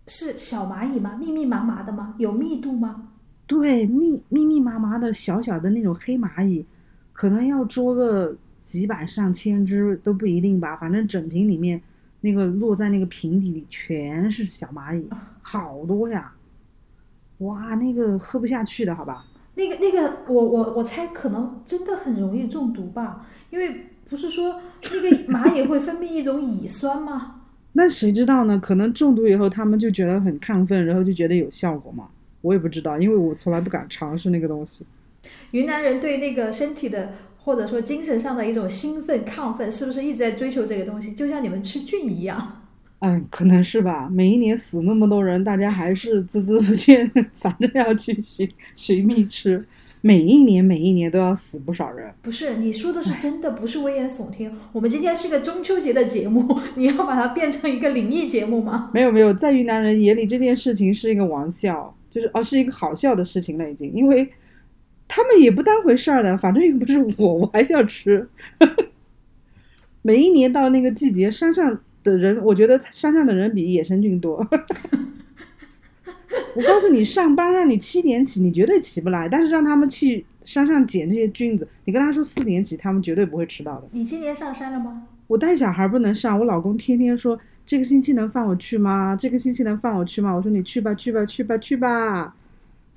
[0.07, 1.15] 是小蚂蚁吗？
[1.15, 2.15] 密密麻麻的吗？
[2.17, 3.09] 有密度吗？
[3.45, 6.65] 对，密密密麻麻的小小的那种黑蚂蚁，
[7.11, 10.75] 可能要捉个几百上千只都不一定吧。
[10.77, 11.79] 反正整瓶里面
[12.21, 15.07] 那个落在那个瓶底里全是小蚂蚁，
[15.41, 16.33] 好多呀！
[17.43, 19.25] 哇，那个喝不下去的好吧？
[19.55, 24.59] 那个那个，我我我猜可能真的很容易中毒吧，因为不是说
[24.91, 27.41] 那个 蚂蚁会分泌一种乙酸吗？
[27.73, 28.59] 那谁知道呢？
[28.59, 32.07] 可能中毒以后他们就觉得很亢奋，然后就觉得有效果嘛。
[32.41, 34.85] 我也不知道，因为我从来不敢尝试那个东西。
[35.51, 41.13] 云南人对那个身体的或者说精神上的一种兴奋、亢奋，是不是一直在追求这个东西？
[41.13, 42.62] 就像你们吃菌一样。
[43.05, 44.07] 嗯，可能是吧。
[44.09, 49.65] 每一年死那么多人，大家还是孜孜不倦， 反正要去寻寻觅吃。
[49.99, 52.09] 每一年每一年都要死不少人。
[52.21, 54.49] 不是，你说的是真的，不是危言耸听。
[54.71, 58.89] 我们今天是个中秋节的节目，你要把它变成一个灵异节目吗？
[58.93, 64.29] 没有没有，在云南人眼里，这件事情是一个玩笑，就是哦，是一个好笑的事情了已经，因为
[65.09, 68.29] 他们也不当回事儿的，反正又不是我，我还是要吃。
[70.01, 74.45] 每一年到那个季节，山上的人，我觉得山上的人比野生菌多。
[76.55, 83.87] 我告诉你，上班让你七点起，你绝对起不来；但是让他们去山上捡这些菌子，你跟他说四点起，他们绝对不会迟到的。
[83.91, 85.03] 你今年上山了吗？
[85.27, 89.15] 我带小孩不能上，我老公天天说这个星期能放我去吗？
[89.15, 90.33] 这个星期能放我去吗？
[90.33, 92.35] 我说你去吧，去吧，去吧，去吧。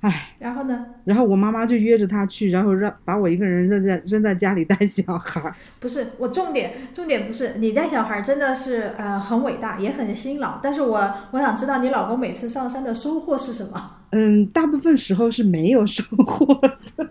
[0.01, 0.85] 唉，然后呢？
[1.05, 5.53] 然后我妈妈就约着他去，然后让把我一个人扔在扔在家里带小孩。
[5.79, 10.59] 不是我重点，重点不是你带小孩真的是呃很伟大，也很辛劳。
[10.61, 13.97] 但是我我想知道你老公每次上山的收获是什么？
[14.11, 16.53] 嗯，大部分时候是没有收获
[16.95, 17.09] 的，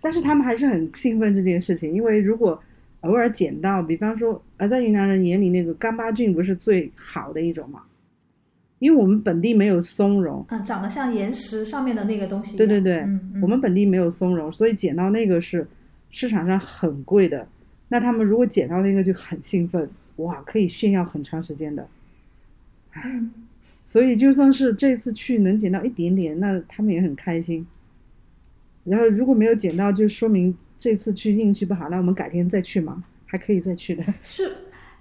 [0.00, 2.58] 但是他们还是很兴奋这件事情，因为如果
[3.02, 7.82] 偶尔捡到，比方说，呃，在云南人眼里，那个干巴菌不是最好的一种嘛，
[8.78, 12.56] 因为我们本地没有松茸，嗯，长得像岩石上面的那个东西。
[12.56, 15.66] 对对对，嗯嗯我们本地没有松茸，所以捡到那个是
[16.10, 17.46] 市场上很贵的。
[17.88, 21.86] 那他们如果捡到那个就很兴奋，哇，可以炫耀很长时间的。
[23.04, 23.30] 嗯
[23.82, 27.64] 所以就算是这次去能捡到一点点，那他们也很开心。
[28.82, 34.04] 然后如果没有捡到，就说明这次去运气不好，那我们改天再去嘛，还可以再去的。
[34.24, 34.50] 是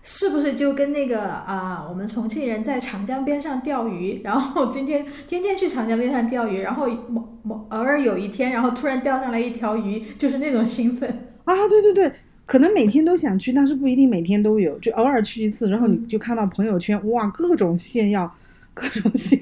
[0.08, 11.10] 是不是就跟那个啊、我们重庆人在长江边上钓鱼，然后今天天天去长江边上钓鱼，然后某某偶尔有一天，然后突然钓上来一条鱼，就是那种兴奋。
[11.46, 12.12] 啊，对对对，
[12.46, 18.32] 可能每天都想去，但是不一定每天都有，就偶尔去一次，然后你就看到朋友圈，哇，各种炫耀，
[18.76, 19.40] 各种显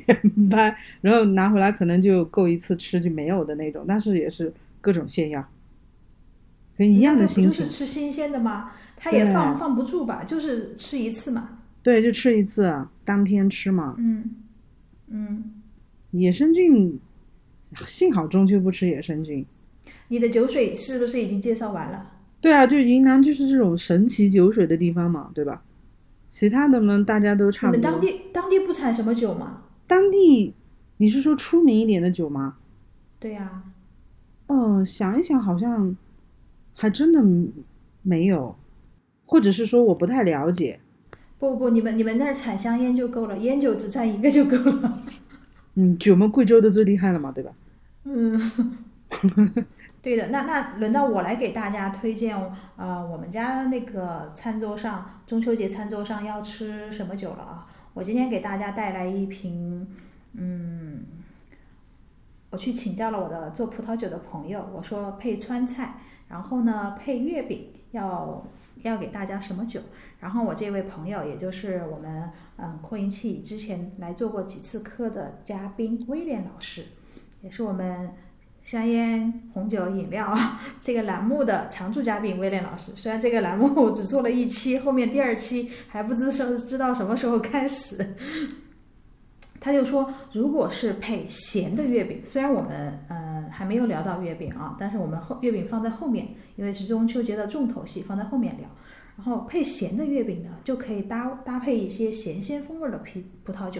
[0.50, 5.46] 摆，然后拿回来可能就够一次吃就没有的那种，但是也是各种炫耀。
[6.78, 7.68] 跟一样的心情。
[7.68, 8.72] 吃新鲜的吗？
[9.04, 11.60] 它也放放不住吧，就是吃一次嘛。
[11.82, 13.96] 对，就吃一次，当天吃嘛。
[13.98, 14.32] 嗯
[15.08, 15.62] 嗯，
[16.12, 16.98] 野生菌，
[17.86, 19.46] 幸好中秋不吃野生菌。
[20.08, 22.12] 你的酒水是不是已经介绍完了？
[22.40, 25.62] 对啊，就云南就是这种神奇酒水的地方嘛，对吧？
[26.28, 27.78] 其他的呢，大家都差不多。
[27.78, 29.64] 你们当地当地不产什么酒吗？
[29.86, 30.54] 当地，
[30.96, 32.56] 你是说出名一点的酒吗？
[33.20, 33.64] 对呀、
[34.48, 35.96] 嗯，想一想，好像
[36.74, 37.22] 还真的
[38.02, 38.56] 没有，
[39.26, 40.80] 或者是说我不太了解。
[41.40, 45.04] 不不不，你们你们那儿产香烟就够了，烟酒只占一个就够了。
[45.76, 47.52] 嗯，酒们贵州的最厉害了嘛，对吧？
[48.06, 48.40] 嗯，
[50.02, 52.38] 对的，那那轮到我来给大家推荐，
[52.78, 57.68] 呃，我们家那个餐桌上中秋节餐桌上要吃什么酒了啊？
[57.94, 59.88] 我今天给大家带来一瓶，
[60.34, 61.04] 嗯，
[62.52, 65.96] 我去请教了我的做葡萄酒的朋友，我说配川菜，
[66.30, 68.46] 然后呢配月饼，要
[68.84, 69.82] 要给大家什么酒？
[70.20, 76.86] 然后我这位朋友，也就是我们嗯扩音器之前来做过几次课的嘉宾威廉老师，
[77.42, 78.12] 也是我们
[78.64, 80.34] 香烟、红酒、饮料
[80.80, 82.94] 这个栏目的常驻嘉宾威廉老师。
[82.94, 88.16] 虽然这个栏目只做了一期，后面第二期还不知是知道什么时候开始。
[89.60, 93.23] 他就说，如果是配咸的月饼，虽然我们呃
[93.54, 98.68] 还没有聊到月饼啊，但是我们后月饼放在后面，因为是中秋节的重头戏，放在后面聊。
[99.16, 103.80] 然后配咸的月饼呢，就可以搭搭配一些咸鲜风味的啤葡萄酒，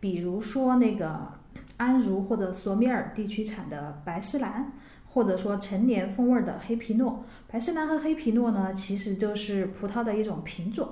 [0.00, 1.28] 比如说那个
[1.76, 4.72] 安茹或者索米尔地区产的白诗兰，
[5.06, 7.22] 或者说陈年风味的黑皮诺。
[7.46, 10.88] 白诗兰和黑皮诺呢，其实就是葡萄的一种品种。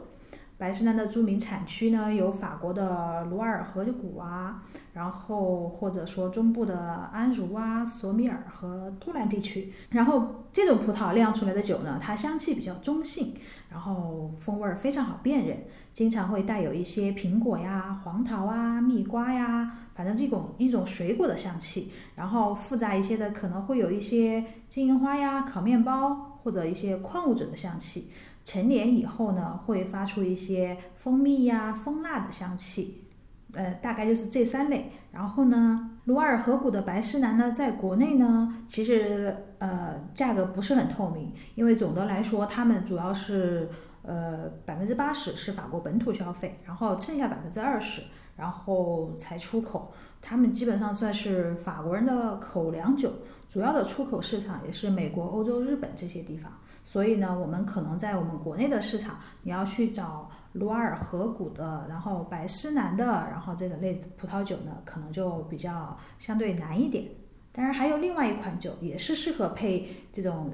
[0.60, 9.72] 白诗兰的著名产区呢，有法国的卢瓦尔河谷啊，然后或者说中部的安茹啊、索米尔和杜兰地区。
[9.88, 13.34] 然后这种葡萄酿出来的酒呢，它香气比较中性，
[13.70, 15.56] 然后风味儿非常好辨认，
[15.94, 21.90] 经常会带有一些苹果呀、黄桃啊、蜜瓜呀，反正这种一种水果的香气。
[22.14, 28.10] 然后复杂一些的可能会有一些金银花呀、烤面包或者一些矿物质的香气。
[28.50, 33.04] 成年以后呢，会发出一些蜂蜜呀、蜂蜡的香气，
[33.52, 34.90] 呃，大概就是这三类。
[35.12, 43.68] 然后呢，卢瓦尔河谷的白诗兰呢，在国内呢，其实呃价格不是很透明，因为总的来说，他们主要是
[44.02, 48.02] 呃百分之八十是法国本土消费，然后剩下百分之二十，
[48.36, 49.92] 然后才出口。
[50.20, 53.12] 他们基本上算是法国人的口粮酒，
[53.48, 56.52] 主要的出口市场也是美国、欧洲、日本这些地方。
[56.90, 67.04] 所以呢，我们可能在我们国内的市场，你要去找卢瓦尔河谷的，然后白诗兰的，然后这个类葡萄酒呢，可能就比较相对难一点。
[67.52, 70.50] 当然，还有另外一款酒也是适合配这种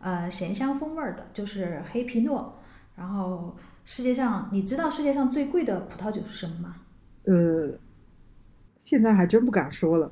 [0.00, 2.58] 呃咸香风味儿的，就是黑皮诺。
[2.96, 6.76] 然后世界上，你知道世界上最贵的葡萄酒是什么吗？
[7.24, 7.76] 呃，
[8.78, 10.10] 现在还真不敢说了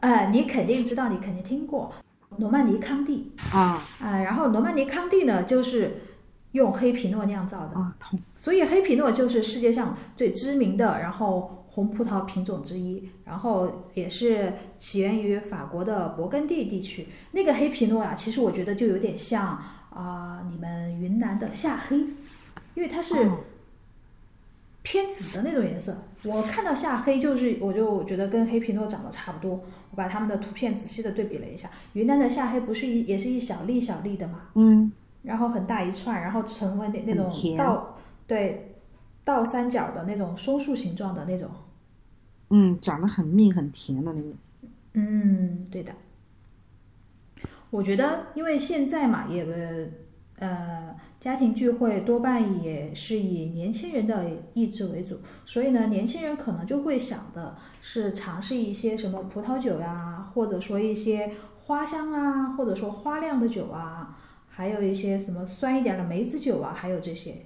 [0.00, 1.92] 呃，你肯定知道，你肯定听过
[2.36, 3.32] 罗曼尼康帝。
[3.52, 6.00] 啊啊、然后罗曼尼康帝呢，就是
[6.52, 17.06] 用黑皮诺酿造的，啊，痛所以黑皮诺就是世界上最知名的，然后红葡萄品种之一，然后也是起源于法国的勃艮第地区。
[17.32, 19.58] 那个黑皮诺啊，其实我觉得就有点像
[19.90, 21.96] 啊、你们云南的夏黑，
[22.74, 23.38] 因为它是哦
[24.82, 25.96] 偏紫的那种颜色。
[26.24, 29.62] 我看到夏黑就是，我就觉得跟黑皮诺长得差不多。
[29.90, 34.90] 我把他们的图片仔细的对比了一下，云南的夏黑不是一也是一小粒小粒的嘛，嗯
[35.22, 38.76] 然后很大一串，然后成为那那种倒对
[39.24, 41.50] 倒三角的那种松树形状的那种。
[42.48, 44.32] 嗯，长得很密很甜的那种。
[44.94, 45.92] 嗯，对的。
[47.70, 49.44] 我觉得，因为现在嘛，也
[50.40, 61.30] 呃，家庭聚会多半也是以年轻人的意志为主，所以呢，年轻人可能就会想的是尝试一些什么葡萄酒呀，或者说一些
[61.64, 67.36] 花香啊，或者说花酿的酒啊，还有一些什么酸一点的梅子酒啊，还有这些。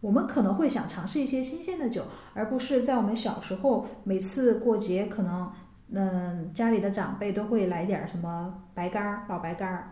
[0.00, 2.02] 我们可能会想尝试一些新鲜的酒，
[2.34, 5.48] 而不是在我们小时候每次过节可能
[5.92, 9.90] 嗯，家里的长辈都会来点什么白干儿、老白干儿、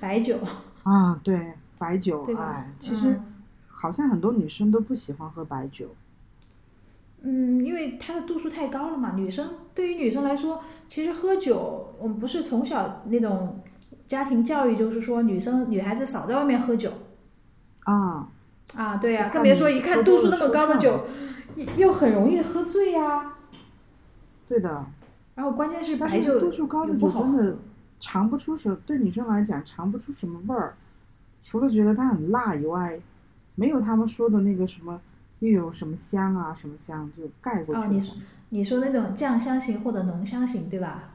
[0.00, 0.36] 白酒，
[0.84, 1.34] 啊，对，
[1.82, 2.54] 白酒，对吧？
[2.54, 3.24] 哎，其实嗯
[3.66, 5.88] 好像很多女生都不喜欢喝白酒。
[7.22, 9.14] 嗯，因为它的度数太高了嘛。
[9.16, 13.60] 女生对于女生来说，其实喝酒，我们不是从小那种
[14.06, 16.92] 家庭教育，就是说女生女孩子少在外面喝酒
[17.84, 18.28] 啊，
[18.76, 21.06] 啊，对呀、看更别说一看度数那么高的酒，
[21.76, 23.34] 又很容易喝醉呀、
[24.48, 24.86] 对的，
[25.34, 27.56] 然后关键是白酒是度数高的不好喝酒真的
[27.98, 30.74] 尝不出什，对女生来讲尝不出什么味儿。
[31.44, 32.98] 除了觉得它很辣以外，
[33.54, 35.00] 没有他们说的那个什么
[35.40, 37.86] 又有什么香啊什么香就盖过去了。
[37.86, 38.16] 哦，你说
[38.50, 41.10] 你说那种酱香型或者浓香型，对吧？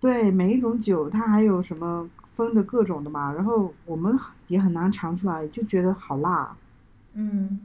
[0.00, 4.18] 对，每一种酒它还有什么分的各种的嘛，然后我们
[4.48, 6.56] 也很难尝出来，就觉得好辣。
[7.14, 7.60] 嗯，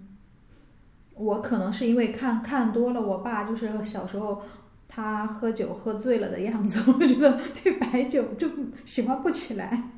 [1.16, 4.44] 我可能是因为看看多了，我爸就是小时候
[4.88, 8.48] 他喝酒喝醉了的样子，我觉得 对白酒就
[8.86, 9.92] 喜欢不起来。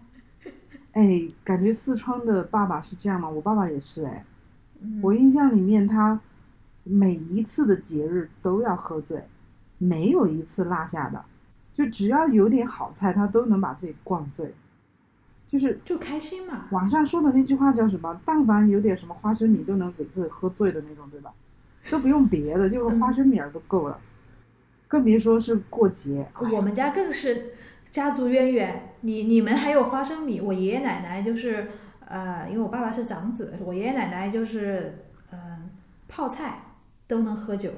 [0.94, 3.30] 哎，感觉四川的爸爸是这样吗？
[3.30, 4.26] 我爸爸也是哎，
[4.82, 6.20] 嗯我印象里面他
[6.84, 9.24] 每一次的节日都要喝醉，
[9.78, 11.24] 没有一次落下的，
[11.74, 14.54] 就只要有点好菜，他都能把自己灌醉。
[15.48, 16.66] 就是就开心嘛。
[16.70, 18.22] 网上说的那句话叫什么？
[18.24, 21.32] 但凡有点什么花生米，都能给自己喝醉的那种，对吧？
[21.90, 24.00] 都不用别的，就个花生米儿都够了，
[24.88, 26.28] 更别说是过节。
[26.34, 27.54] 哎我们家更是
[27.92, 31.68] 家族渊源，你你们还有花生米，我爷爷奶奶就是
[32.06, 35.60] 呃，因为我爸爸是长子，我爷爷奶奶就是嗯、呃
[36.08, 36.60] 泡菜
[37.08, 37.70] 都能喝酒。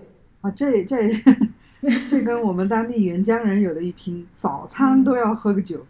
[0.42, 1.10] 啊，这这
[2.10, 5.86] 这跟我们当地沅江人有的一拼，早餐都要喝个酒。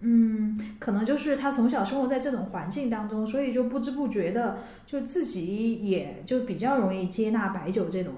[0.00, 8.14] 嗯，可能就是他从小生活在这种环境当中，所以就不知不觉的就自己也就比较容易接纳白酒这种，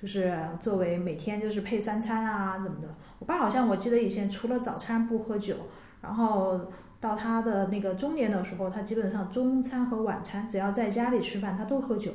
[0.00, 2.88] 就是作为每天就是配三餐啊怎么的。
[3.26, 5.56] 我爸好像我记得以前除了早餐不喝酒，
[6.00, 6.60] 然后
[7.00, 12.12] 到他的那个中年的时候，他基本上中餐和晚餐只要在家里吃饭他都喝酒，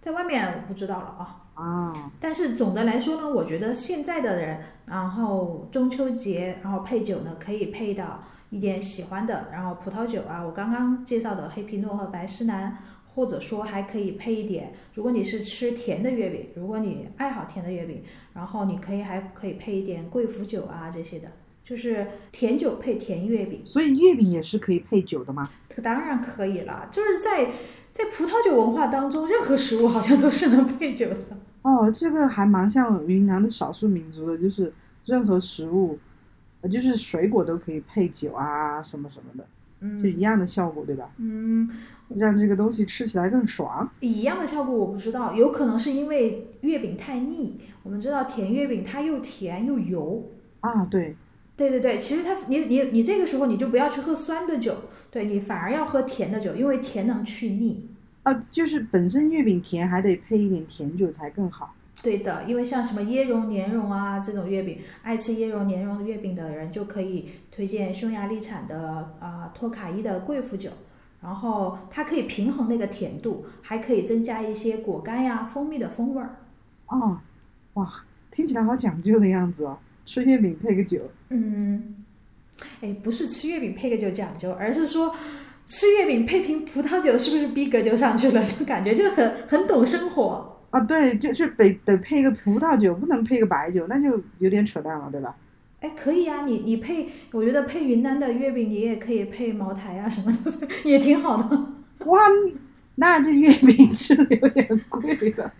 [0.00, 1.40] 在外面我不知道了啊。
[1.52, 12.78] 啊，但是总的来说呢，我觉得现在的人，然后中秋节，然后配酒呢，可以配到一点喜欢的，然后葡萄酒啊，我刚刚介绍的黑皮诺和白诗南，
[13.14, 18.02] 或者说还可以配一点，如果你是吃甜的月饼，如果你爱好甜的月饼，
[18.32, 21.28] 然后你可以还可以配一点贵腐酒啊这些的，
[21.64, 25.48] 就是甜酒配甜月饼，所以月饼也是可以配酒的吗？
[25.74, 27.46] 这当然可以了，就是在
[27.92, 31.18] 在葡萄酒文化当中，任何食物好像都是能配酒的。
[31.62, 34.72] 哦，这个还蛮像云南的少数民族的，就是
[35.04, 35.98] 任何食物，
[36.60, 39.46] 呃就是水果都可以配酒啊，什么什么的，
[40.02, 41.10] 就一样的效果，对吧？
[41.18, 41.68] 嗯，
[42.08, 43.88] 让这个东西吃起来更爽。
[44.00, 47.60] 一样的效果我不知道，有可能是因为月饼太腻。
[47.82, 50.30] 我们知道甜月饼它又甜又油。
[50.60, 51.14] 啊，对，
[51.56, 54.74] 对对对，其实它你你你这个时候你就不要去喝酸的酒，
[55.10, 57.88] 对你反而要喝甜的酒，因为甜能去腻。
[58.22, 61.74] 啊，就是本身月饼甜，还得配一点甜酒才更好。
[62.02, 70.70] 对的，因为像什么椰蓉、莲蓉啊这种月饼，爱吃椰蓉、莲蓉月饼的人就可以推荐匈牙利产的啊、托卡伊的贵腐酒，
[71.22, 76.34] 然后它可以平衡那个甜度，还可以增加一些果干呀、蜂蜜的风味儿。
[76.88, 77.16] 哦，
[77.74, 79.78] 哇，听起来好讲究的样子哦。
[80.04, 82.04] 吃月饼配个酒，嗯，
[82.80, 85.14] 哎，不是吃月饼配个酒讲究，而是说
[85.64, 88.42] 吃月饼配瓶葡萄酒，是不是逼格就上去了？
[88.44, 90.58] 就感觉就很很懂生活。
[90.70, 95.34] 啊，对，就是得得配个葡萄酒，不能配个白酒，那就有点扯淡了，对吧？
[95.84, 101.66] 哎，可以啊，你你配，我觉得配云南的月饼，你也可以配茅台啊什么的， 也挺好的。
[102.06, 102.18] 哇，
[102.94, 105.52] 那这月饼吃的有点贵了。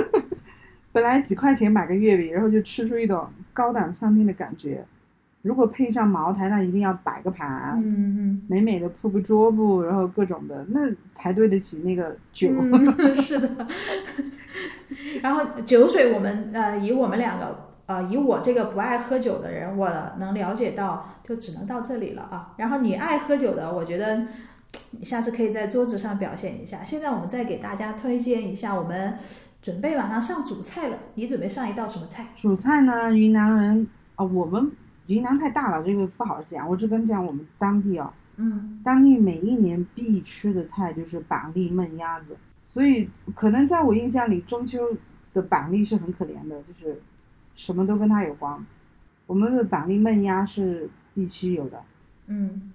[0.90, 4.82] 本来几块钱买个月饼，然后就吃出一种高档餐厅的感觉。
[5.42, 12.48] 如果配上茅台，那一定要摆个盘，嗯嗯美美的铺个桌布，然后各种的，那才对得起那个酒。
[12.58, 13.66] 嗯， 是的。
[15.20, 22.54] 然后酒水，我们呃，以我们两个呃，以我这个不爱喝酒的人，我能了解到，就只能到这里了啊。
[22.56, 24.26] 然后你爱喝酒的，我觉得
[24.92, 26.84] 你下次可以在桌子上表现一下。
[26.84, 29.18] 现在我们再给大家推荐一下，我们
[29.60, 30.96] 准备马上上主菜了。
[31.14, 32.28] 你准备上一道什么菜？
[32.34, 34.70] 主菜呢，云南人啊、我们
[35.06, 44.80] 云南太大了，这个不好讲，我只跟讲我们当地啊、嗯当地每一年必吃的菜就是板栗焖鸭子，所以可能在我印象里，中秋
[45.34, 47.00] 的板栗是很可怜的，就是
[47.54, 48.64] 什么都跟它有关。
[49.26, 51.82] 我们的板栗焖鸭是必须有的，
[52.26, 52.72] 嗯，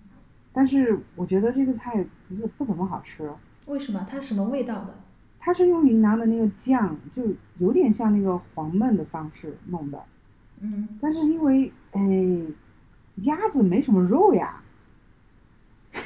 [0.52, 3.30] 但是我觉得这个菜不是不怎么好吃。
[3.66, 4.08] 为什么？
[4.10, 4.96] 它是什么味道的？
[5.40, 7.24] 它是用云南的那个酱，就
[7.60, 10.04] 有点像那个黄焖的方式弄的，
[10.62, 12.02] 嗯但是因为哎，
[13.24, 14.62] 鸭子没什么肉呀，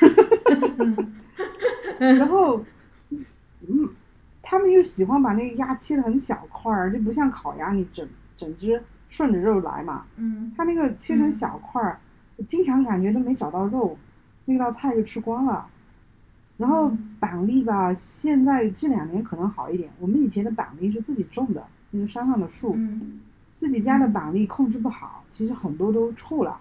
[1.97, 2.63] 然后，
[3.09, 3.87] 嗯，
[4.41, 8.07] 他们又喜欢把那个鸭切的很小块儿，就不像烤鸭，你整
[8.41, 10.05] 整只顺着肉来嘛。
[10.17, 11.99] 嗯它那个切成小块儿，
[12.47, 13.95] 经常感觉都没找到肉，
[14.45, 15.67] 那道菜就吃光了。
[16.57, 19.89] 然后板栗吧，现在这两年可能好一点。
[19.99, 23.19] 我们以前的板栗是自己种的，那个山上的树，嗯
[23.57, 26.59] 自己家的板栗控制不好，其实很多都臭了。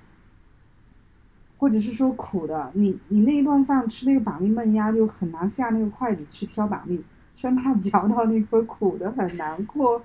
[1.59, 7.03] 或者是说苦的，你你那一顿饭吃那个板栗焖鸭就很难下那个筷子去挑板栗，
[7.37, 10.03] 生怕 嚼到那颗苦的很难过。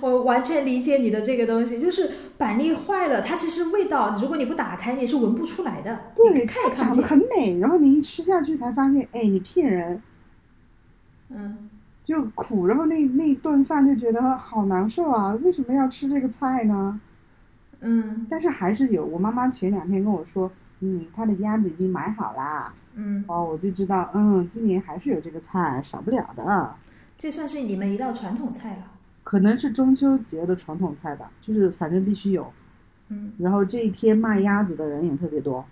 [0.00, 5.98] 我完全理解你的这个东西，就是板栗坏了，它其实味道，如果你不打开，你是闻不出来的。
[6.14, 7.02] 对，看一看长得。
[7.02, 10.00] 很美，然后你一吃下去才发现，哎，你骗人，
[11.30, 11.70] 嗯，
[12.04, 17.00] 就苦，然后那那一顿饭就觉得好难受啊，为什么要吃这个菜呢？
[17.82, 20.50] 嗯但是还是有，我妈妈前两天跟我说，
[20.80, 26.74] 嗯，她的鸭子已经买好啦，嗯，哦，我就知道，嗯，今年还是有这个菜，少不了的。
[27.18, 28.82] 这算是你们一道传统菜了。
[29.30, 32.52] 可能是中秋节的传统菜吧，就是反正必须有。
[33.10, 35.64] 嗯，然后这一天卖鸭子的人也特别多，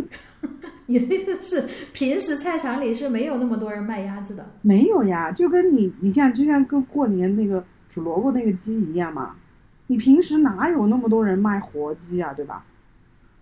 [0.86, 4.46] 你的意思是平时菜场里是没有那么多人卖鸭子的？
[4.62, 9.36] 没有呀，就跟你你像就像跟过年那个煮萝卜那个鸡一样嘛，
[9.88, 12.64] 你平时哪有那么多人卖活鸡啊，对吧？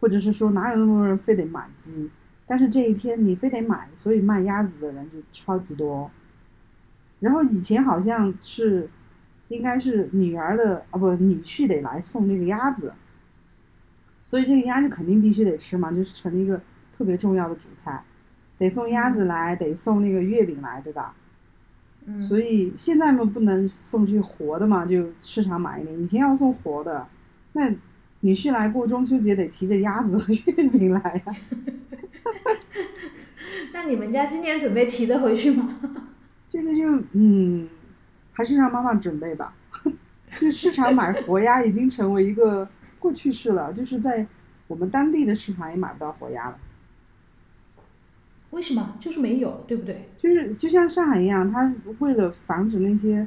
[0.01, 2.11] 或者是说哪有那么多人非得买鸡？
[2.45, 6.11] 但是这一天你非得买，所以卖鸭子的人就超级多。
[7.21, 8.89] 然后以前好像是，
[9.49, 12.93] 应该是女儿的啊不女婿得来送这个鸭子，
[14.23, 16.61] 所以这个鸭就肯定必须得吃嘛，就是成了一个
[16.97, 18.03] 特别重要的主菜，
[18.59, 21.15] 得送鸭子来，得送那个月饼来，对吧？
[22.07, 26.01] 嗯，所以现在嘛不能送去活的嘛，就市场买一点。
[26.03, 27.07] 以前要送活的，
[27.53, 27.71] 那
[28.21, 31.35] 女婿来过中秋节得提着鸭子和月饼来呀、
[33.73, 35.79] 那你们家今年准备提着回去吗？
[36.49, 37.69] 这个就嗯，
[38.39, 39.53] 还是让妈妈准备吧。
[40.39, 42.69] 就市场买活鸭已经成为一个
[43.01, 44.25] 过去式了，就是在
[44.69, 46.57] 我们当地的市场也买不到活鸭了。
[48.51, 48.95] 为什么？
[49.01, 50.09] 就是没有，对不对？
[50.19, 53.27] 就是就像上海一样，它为了防止那些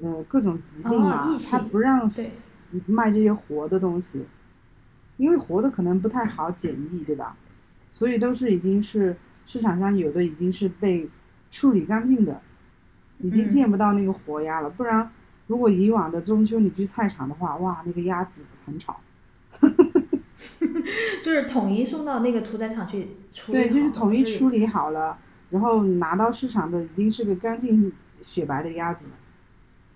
[0.00, 2.32] 呃各种疾病嘛，哦它不让对，
[2.86, 4.24] 卖这些活的东西，
[5.18, 7.36] 因为活的可能不太好检疫，对吧？
[7.92, 9.14] 所以都是已经是
[9.46, 11.08] 市场上有的已经是被
[11.52, 12.40] 处理干净的，
[13.22, 14.68] 已经嗯见不到那个活鸭了。
[14.68, 15.10] 不然，
[15.46, 19.00] 如果以往的中秋你去菜场的话，哇，那个鸭子很吵。
[21.22, 25.16] 就是统一送到那个屠宰场去处理对，就是统一处理好了，
[25.50, 29.10] 然后拿到市场的已经是个干净雪白的鸭子了。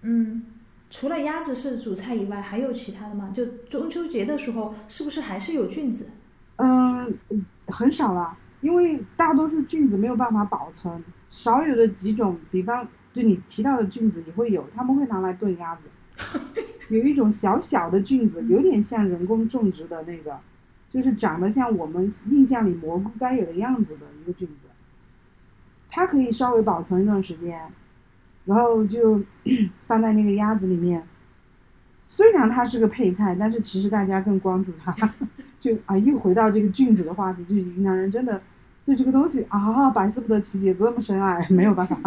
[0.03, 0.45] 嗯，
[0.89, 3.33] 除了鸭子是主菜以外，还有其他的吗？
[3.35, 6.09] 就中秋节的时候，是不是还是有菌子？
[6.57, 7.12] 嗯，
[7.66, 15.88] 很少了，因为大多数菌子没有办法保存，少有的几种，比方就你提到的菌子也会有，他们会拿来炖鸭子。
[16.90, 20.38] 有一种小小的菌子，有点像人工种植的那个，
[20.90, 24.68] 就是长得像我们印象里蘑菇该有的样子的一个菌子，
[25.88, 27.58] 它可以稍微保存一段时间，
[28.44, 29.22] 然后就
[29.88, 31.02] 放在那个鸭子里面。
[32.04, 34.94] 虽然它是个配菜，但是其实大家更关注它。
[35.58, 38.40] 就啊，又回到这个菌子的话题，就云南人真的
[38.84, 41.98] 对这个东西啊，百思不得其解，这么深爱，没有办法。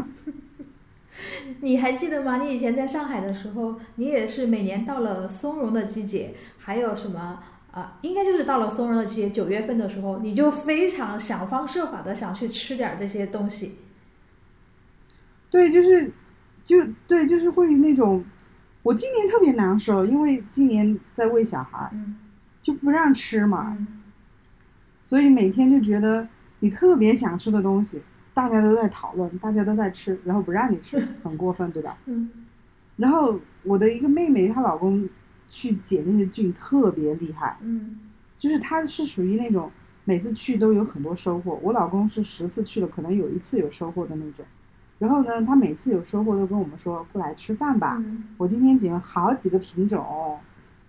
[1.61, 2.37] 你还记得吗？
[2.37, 7.39] 你以前在上海的时候，你也是每年到了松茸的季节，还有什么
[7.71, 13.75] 啊、应该就是到了松茸的季节，九月份的时候，你就非常想方设法的想去吃点儿这些东西。
[15.51, 16.11] 对，就是，
[16.63, 18.23] 就对，就是会那种，
[18.81, 22.15] 我今年特别难受，因为今年在喂小孩，嗯
[22.61, 23.87] 就不让吃嘛，嗯
[25.05, 26.27] 所以每天就觉得
[26.59, 28.01] 你特别想吃的东西，
[28.39, 31.97] 大家都在讨论，大家都在吃，然后不让你吃，很过分，对吧？
[32.05, 32.29] 嗯
[32.95, 35.09] 然后我的一个妹妹，她老公
[35.49, 37.99] 去解那些菌特别厉害，嗯
[38.37, 39.69] 就是他是属于那种
[40.05, 41.59] 每次去都有很多收获。
[41.61, 44.45] 我老公是十次去了，可能有一次有收获的那种。
[44.99, 50.37] 然后呢，他每次有收获都跟我们说过来吃饭吧，嗯，我今天捡了好几个品种，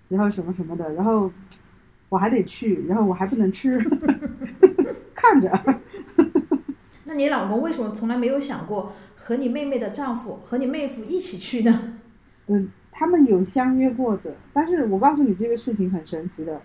[0.09, 1.29] 然后什么什么的，然后
[2.09, 3.77] 我还得去，然后我还不能吃，
[5.17, 5.51] 看着。
[7.11, 11.95] 那你老公为什么从来没有想过和你妹妹的丈夫和你妹夫一起去呢？
[12.47, 16.63] 嗯，他们有相约过的，但是我告诉你这个事情很神奇的，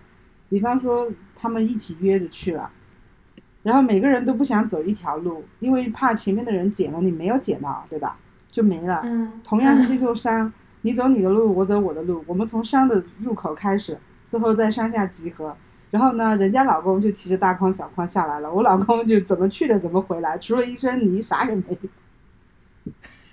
[0.48, 2.70] 比方说他们一起约着去了，
[3.64, 8.16] 然后每个人都不想走一条路，因为怕前面的人捡了你没有捡到，对吧？
[8.46, 9.00] 就没了。
[9.02, 15.56] 嗯，同样是这座山，你走你的路，我走我的路，我们从山的入口开始，最后在山下集合。
[15.90, 21.88] 然后呢，人家老公就提着大筐小筐下来了，我老公就怎么去的怎么回来，除了一身泥啥也没有。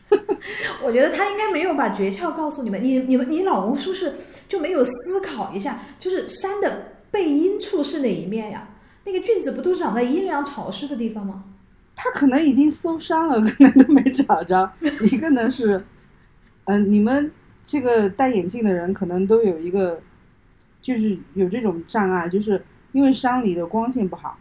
[0.83, 2.83] 我觉得他应该没有把诀窍告诉你们。
[2.83, 4.13] 你、你们、你老公是不是
[4.47, 8.67] 就没有思考一下，就是山的背阴处是哪一面呀？
[9.05, 11.43] 那个菌子不都长在阴凉潮湿的地方吗？
[11.95, 14.71] 他可能已经搜山了， 可能都没找着。
[15.11, 15.83] 一个呢是，
[16.65, 17.31] 嗯、你们
[17.65, 19.99] 这个戴眼镜的人可能都有一个，
[20.83, 24.37] 就是有这种障碍，就是因为山里的光线不好，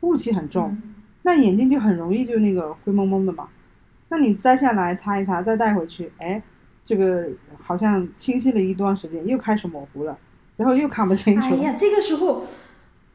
[0.00, 3.48] 雾气很重，嗯那眼镜就很容易就那个灰蒙蒙的嘛。
[4.08, 6.42] 那你摘下来擦一擦，再带回去，哎，
[6.84, 10.18] 这个好像清晰了一段时间，又开始模糊了，
[10.56, 11.56] 然后又看不清楚了。
[11.56, 12.44] 哎呀，这个时候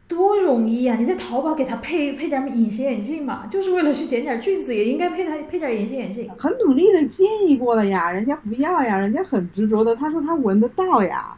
[0.08, 6.30] 多容易呀、你在淘宝给他配配点隐形眼镜嘛，就是为了去捡点菌子，也应该配他配点隐形眼镜。
[6.30, 11.36] 很努力的建议过了呀，人家不要呀，人家很执着的，他说他闻得到呀，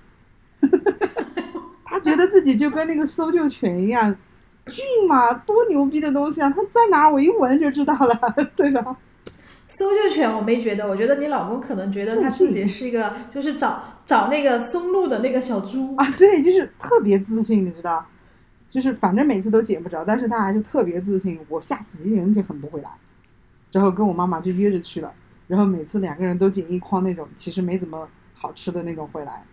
[1.85, 4.15] 他觉得自己就跟那个搜救犬一样，
[4.67, 8.95] 骏马，多牛逼的东西啊，它在哪儿我一闻就知道了， 对吧？
[9.67, 15.95] 搜救犬我没觉得，我觉得你老公可能觉得他自己是一个，就是找找那个松露的那个小猪。
[15.95, 18.03] 啊，对，就是特别自信，你知道，
[18.69, 22.89] 就是反正每次都捡不着，但是他还是特别自信，我下次一定捡很多回来，
[23.71, 25.13] 然后跟我妈妈就约着去了，
[25.47, 29.43] 然后每次两个人都捡一筐那种其实没怎么好吃的那种回来，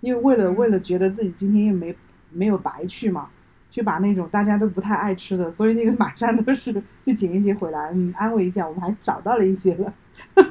[0.00, 1.94] 因为为了为了觉得自己今天又没
[2.30, 3.28] 没有白去嘛，
[3.70, 6.72] 就把那种大家都不太爱吃的，所以那个马上都是
[7.04, 9.94] 就捡一捡回来，嗯，安慰一下，我们还找到了一些了。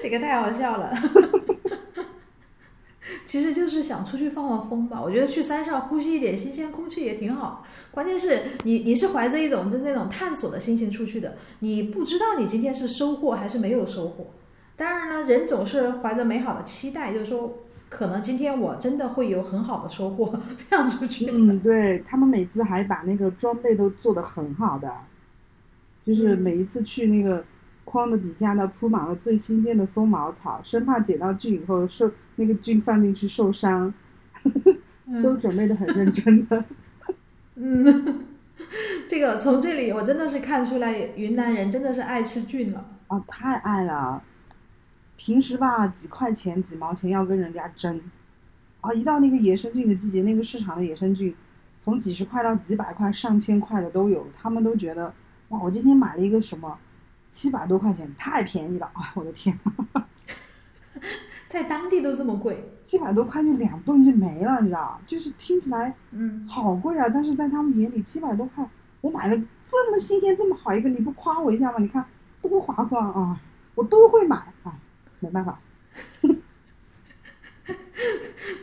[0.00, 0.92] 这个太好笑了。
[3.24, 7.66] 其实就是想出去放放风吧，我觉得去山上呼吸一点新鲜空气也挺好。
[7.90, 14.24] 关键是你你是怀着一种就那种探索的心情出去的，你不知道你今天是收获还是没有收获。
[14.76, 17.58] 当然呢，人总是怀着美好的期待，就是说
[17.88, 21.30] 可能今天我真的会有很好的收获， 这样出去。
[21.30, 24.92] 嗯，对他们每次还把那个装备都做得很好的，
[26.04, 27.42] 就是嗯每一次去那个
[27.84, 33.94] 筐的底下呢铺满了最新鲜的松毛草，生怕捡到菌以后受那个菌放进去受伤，
[35.22, 36.64] 都嗯准备的很认真的。
[37.54, 38.26] 嗯，
[39.08, 42.84] 这个从这里我真的是看出来，云南人真的是爱吃菌了。
[43.06, 44.22] 啊，太爱了！
[45.16, 48.00] 平时吧，几块钱、几毛钱要跟人家争，
[48.80, 51.34] 啊，一到那个野生菌的季节，那个市场的野生菌，
[51.78, 55.12] 从几十块到几百块、上千块的都有，他们都觉得，
[55.48, 56.78] 哇，我今天买了一个什么，
[57.28, 60.04] 七百多块钱，太便宜了，啊，我的天呐，
[61.48, 65.00] 在当地都这么贵，七百多块就两顿就没了，你知道？
[65.06, 68.68] 就是听起来嗯，好贵啊，但是在他们眼里，七百多块，
[69.00, 71.78] 我买了这么新鲜、这么好一个，你不夸我一下吗？
[71.78, 72.04] 你看
[72.42, 73.40] 多划算啊！
[73.74, 74.72] 我都会买，哎，
[75.20, 75.58] 没办法。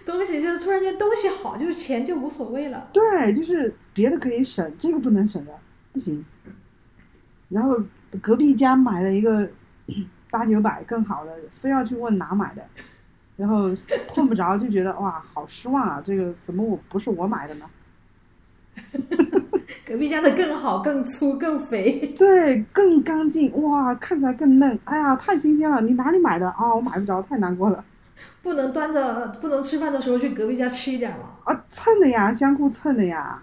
[0.06, 2.90] 东西就是突然间东西好，就是钱就无所谓了。
[2.94, 5.52] 对，就是别的可以省，这个不能省的，
[5.92, 6.24] 不行。
[7.50, 7.78] 然后
[8.22, 9.50] 隔壁家买了一个
[10.30, 12.68] 八九百更好的，非要去问哪买的，
[13.38, 13.70] 然后
[14.08, 16.02] 碰不着就觉得哇，好失望啊！
[16.04, 17.70] 这个怎么我不是我买的呢？
[19.86, 22.14] 隔壁家的更好、更粗、更肥。
[22.18, 25.82] 对，更干净哇，看起来更嫩，哎呀，太新鲜了！
[25.82, 26.74] 你哪里买的啊？
[26.74, 27.84] 我买不着，太难过了
[28.42, 31.30] 不能端着，不能吃饭的时候去隔壁家吃一点吗？
[31.46, 31.64] 啊！
[31.70, 33.42] 蹭的呀，相互蹭的呀。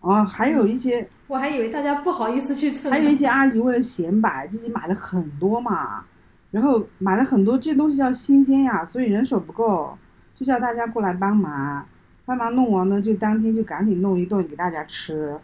[0.00, 2.90] 啊，还有一些我还以为大家不好意思去蹭。
[2.90, 6.04] 还有一些阿姨为了显摆，自己买了很多嘛，
[6.50, 9.96] 然后买了很多这东西要新鲜呀，所以人手不够，
[10.34, 11.86] 就叫大家过来帮忙，
[12.24, 15.38] 帮忙弄完呢，就当天就赶紧弄一顿给大家吃，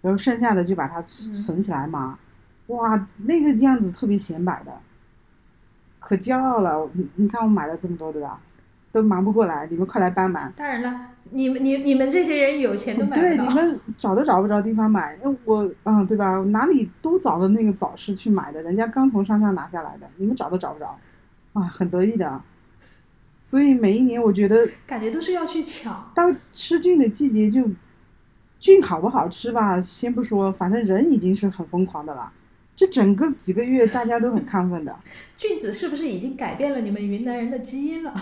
[0.00, 2.18] 然后剩下的就把它存起来嘛。
[2.68, 4.72] 哇，那个样子特别显摆的，
[5.98, 6.88] 可骄傲了。
[6.92, 8.40] 你你看我买了这么多，对吧？
[8.92, 10.52] 都忙不过来，你们快来帮忙。
[10.56, 11.00] 当然了，
[11.30, 13.44] 你们你你们这些人有钱都买到。
[13.44, 16.40] 你们找都找不着地方买，因为我嗯，对吧？
[16.46, 20.98] 哪里都找的那个早市去买的，人家刚从山上拿下来的，你们找都找不着，
[21.52, 22.40] 啊，很得意的。
[23.40, 26.12] 所以每一年，我觉得感觉都是要去抢。
[26.14, 27.66] 到吃菌的季节就，
[28.58, 32.30] 菌好不好吃吧，先不说，反正人已经是很疯狂的了。
[32.76, 34.94] 这整个几个月大家都很亢奋的，
[35.36, 38.14] 菌子是不是已经改变了你们云南人的基因了？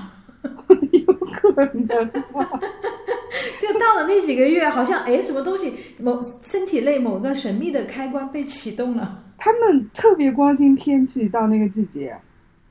[0.93, 2.11] 有可能。
[3.61, 9.25] 就到了那几个月，好像哎，什么东西某身体内某个神秘的开关被启动了。
[9.37, 12.16] 他们特别关心天气，到那个季节，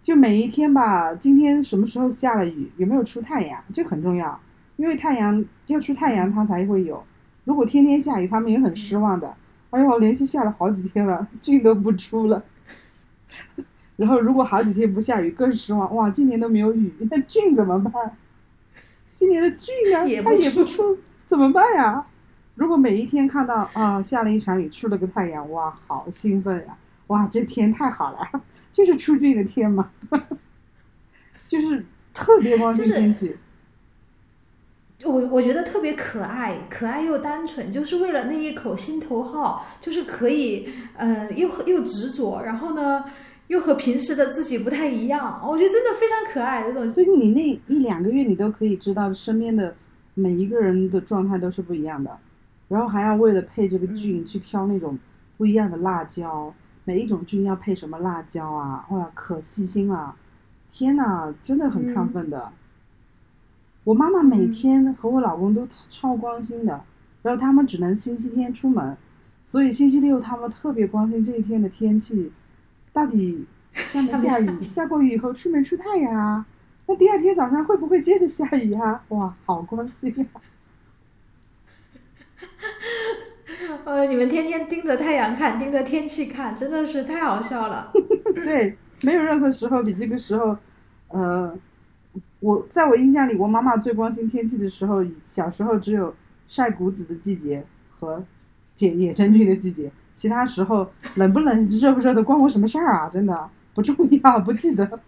[0.07, 4.39] 就每一天吧，今天什么时候下了雨，有没有出太阳，这很重要，
[4.77, 7.03] 因为太阳要出太阳，它才会有。
[7.43, 9.35] 如果天天下雨，他们也很失望的。
[9.71, 12.41] 哎呦，连续下了好几天了，菌都不出了。
[13.97, 15.93] 然后如果好几天不下雨，更失望。
[15.93, 18.15] 哇，今年都没有雨，那菌怎么办？
[19.13, 22.05] 今年的菌啊，也它也不出出，怎么办呀？
[22.55, 26.77] 如果每一天看到啊下了一场雨，出了个太阳，哇，好兴奋呀！
[27.07, 28.41] 哇，这天太好了，
[28.77, 29.89] 就是出菌的天嘛，
[31.47, 33.35] 就是特别关心就是天气。
[35.03, 43.03] 我我觉得特别可爱，可爱又单纯，就是为了那一口心头好，就是可以，呃，又又执着，然后呢，
[43.47, 45.41] 又和平时的自己不太一样。
[45.43, 46.91] 我觉得真的非常可爱这种。
[46.91, 47.41] 所以你那
[47.73, 49.75] 一两个月，你都可以知道身边的
[50.13, 52.15] 每一个人的状态都是不一样的，
[52.67, 54.99] 然后还要为了配这个菌去挑那种
[55.35, 56.53] 不一样的辣椒，
[56.87, 58.85] 每一种菌要配什么辣椒啊？
[58.91, 60.15] 哇，可细心了！
[60.69, 62.53] 天呐，真的很亢奋的。
[63.83, 66.81] 我妈妈每天和我老公都超关心的，
[67.23, 68.95] 然后他们只能星期天出门，
[69.45, 72.31] 所以星期六他们特别关心这一天的天气，
[72.93, 74.69] 到底下没下 雨？
[74.69, 76.45] 下过雨以后出没出太阳啊？
[76.85, 79.03] 那第二天早上会不会接着下雨啊？
[79.09, 80.39] 哇，好关心啊！
[83.87, 87.89] 呃，你们天天盯着太阳看，盯着天气看，真的是太好笑了。
[88.35, 90.57] 对，没有任何时候比这个时候，
[91.07, 91.57] 呃。
[92.39, 96.13] 我在我印象里，我妈妈最关心天气的时候，小时候只有
[96.47, 97.63] 晒谷子的季节
[97.97, 98.23] 和
[98.75, 103.09] 捡野生菌的季节，其他时候冷不冷、热不热的关我什么事儿啊？
[103.09, 104.99] 真的不重要，不记得。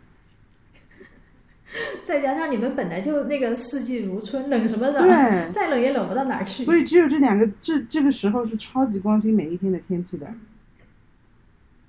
[2.04, 5.04] 再加上你们本来就那个四季如春，冷什么冷？
[5.04, 6.64] 对，再冷也冷不到哪儿去。
[6.64, 10.28] 所以只有这两个，这这个时候是超级关心每一天的天气的。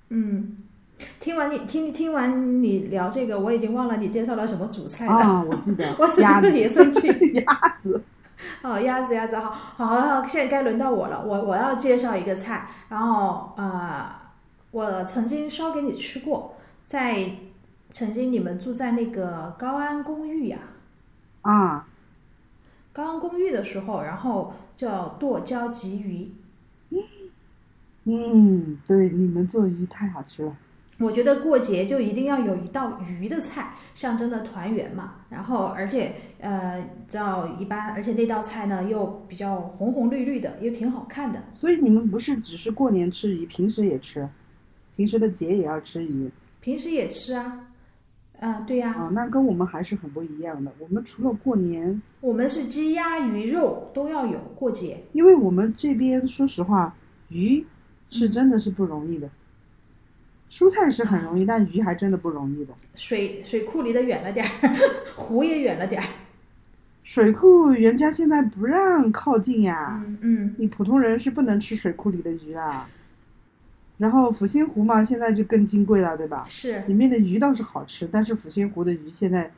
[0.09, 0.57] 嗯。
[1.19, 5.13] 听完你听听完你聊这个，我已经忘了你介绍了什么主菜了。
[5.13, 7.11] 啊，我记得， 我是不是也生菌？
[7.43, 7.99] 鸭子，
[8.61, 11.19] 哦，鸭子，鸭子，好，好，好，现在该轮到我了。
[11.25, 14.11] 我我要介绍一个菜，然后呃，
[14.69, 16.55] 我曾经烧给你吃过，
[16.85, 17.31] 在
[17.91, 20.59] 曾经你们住在那个高安公寓呀，
[21.41, 21.87] 啊，
[22.93, 26.31] 高安公寓的时候，然后叫剁椒鲫鱼。
[28.05, 30.55] 嗯，对，你们做鱼太好吃了。
[30.97, 35.15] 我觉得过节就一定要有一道鱼的菜，象征的团圆嘛。
[35.29, 41.43] 然后，而且，呃，叫一般，而且那道菜呢又比较红红绿绿的，又挺好看的。
[41.49, 44.27] 所以你们不是只是过年吃鱼，平时也吃，
[44.95, 46.31] 平时的节也要吃鱼。
[46.59, 47.70] 平时也吃啊，
[48.41, 48.91] 啊，对呀。
[48.93, 50.71] 啊，那跟我们还是很不一样的。
[50.79, 54.97] 我们除了过年，我们是鸡鸭鱼肉都要有过节。
[55.13, 56.93] 因为我们这边说实话，
[57.29, 57.65] 鱼
[58.09, 59.29] 是真的是不容易的。
[60.49, 62.73] 蔬菜是很容易，但鱼还真的不容易的。
[62.95, 64.51] 水水库离得远了点儿，
[65.15, 66.07] 湖也远了点儿。
[67.03, 70.03] 水库人家现在不让靠近呀。
[70.05, 70.55] 嗯嗯。
[70.57, 72.89] 你普通人是不能吃水库里的鱼啊。
[74.01, 76.43] 然后抚仙湖嘛，现在就更金贵了，对吧？
[76.49, 76.81] 是。
[76.87, 79.51] 里面的鱼倒是好吃，但是抚仙湖的鱼现在，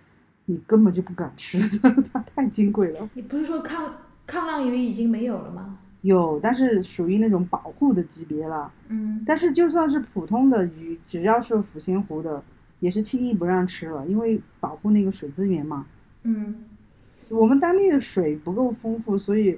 [0.47, 1.57] 你根本就不敢吃，
[2.11, 3.09] 它太金贵了。
[3.13, 3.95] 你不是说抗
[4.27, 5.79] 抗浪鱼已经没有了吗？
[6.01, 8.69] 有，但是属于那种保护的级别了。
[8.89, 9.23] 嗯。
[9.25, 12.43] 但是就算是普通的鱼，只要是抚仙湖的，
[12.81, 15.85] 也是轻易不让吃了，因为保护那个水资源嘛。
[16.23, 16.65] 嗯。
[17.29, 19.57] 我们当地的水不够丰富，所以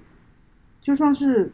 [0.79, 1.51] 就算是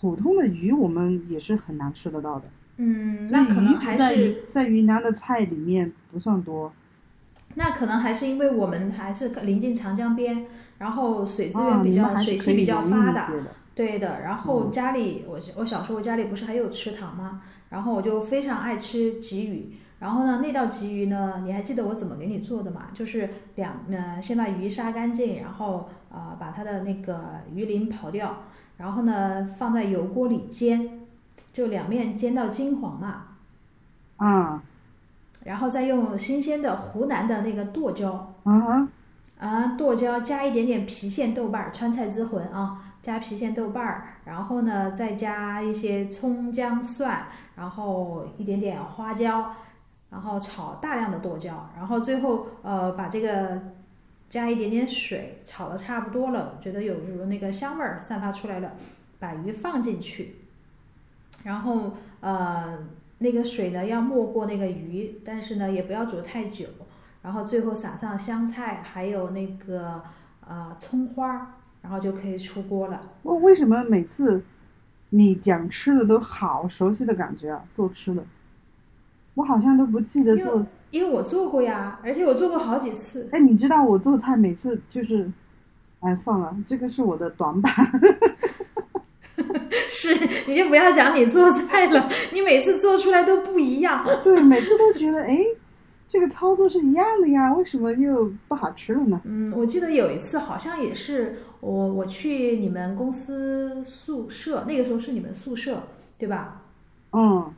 [0.00, 2.48] 普通的鱼，我们也是很难吃得到的。
[2.76, 6.72] 嗯，那可能还是在云南的菜里面不算多。
[7.54, 10.46] 那可能还是因为我们还是临近长江边，
[10.78, 13.30] 然后水资源比较水系比较发达。
[13.74, 17.42] 对的，然后家里我我小时候家里不是还有池塘吗？
[17.70, 19.76] 然后我就非常爱吃鲫鱼。
[20.00, 22.88] 然后呢，那道鲫鱼呢，你还记得我怎么给你做的吗？
[22.92, 28.42] 就是两呃，先把鱼杀干净，然后呃把它的那个鱼鳞刨掉，
[28.76, 31.03] 然后呢放在油锅里煎，
[31.54, 33.28] 就两面煎到金黄嘛。
[34.18, 34.62] 啊。
[35.42, 38.34] 然后再用新鲜的湖南的那个剁椒。
[38.42, 38.86] 啊。
[39.38, 42.90] 啊，剁椒加一点点郫县豆瓣儿、川菜之魂啊。
[43.02, 49.54] 加郫县豆瓣儿，然后呢，再加一些葱姜蒜，然后一点点花椒，
[50.08, 53.60] 然后炒大量的剁椒，然后最后呃把这个
[54.30, 58.72] 加一点点水，炒的差不多了，觉得有如那个香味儿散发出来了，
[59.18, 60.36] 把鱼放进去，
[61.44, 62.76] 然后呃
[63.18, 66.66] 那个水呢要没过那个鱼，但是呢也不要煮太久，
[67.22, 70.02] 然后最后撒上香菜，还有那个
[70.46, 71.54] 呃葱花。
[71.84, 72.98] 然后就可以出锅了。
[73.24, 74.42] 为为什么每次
[75.10, 77.62] 你讲吃的都好熟悉的感觉啊？
[77.70, 78.24] 做吃的，
[79.34, 80.64] 我好像都不记得做。
[80.90, 83.28] 因为我做过呀，而且我做过好几次。
[83.32, 85.30] 哎，你知道我做菜每次就是，
[86.00, 87.70] 哎，算了，这个是我的短板。
[90.04, 94.04] 是， 你就不要讲你做菜了，你每次做出来都不一样。
[94.22, 95.38] 对，每次都觉得哎。
[96.06, 99.20] 这个操作是一样的呀，为什么又不好吃了呢？
[99.24, 105.82] 嗯，我记得有一次好像也是我我去你们公司宿舍，那个时候是你们宿舍
[106.18, 106.60] 对吧？
[107.12, 107.50] 嗯。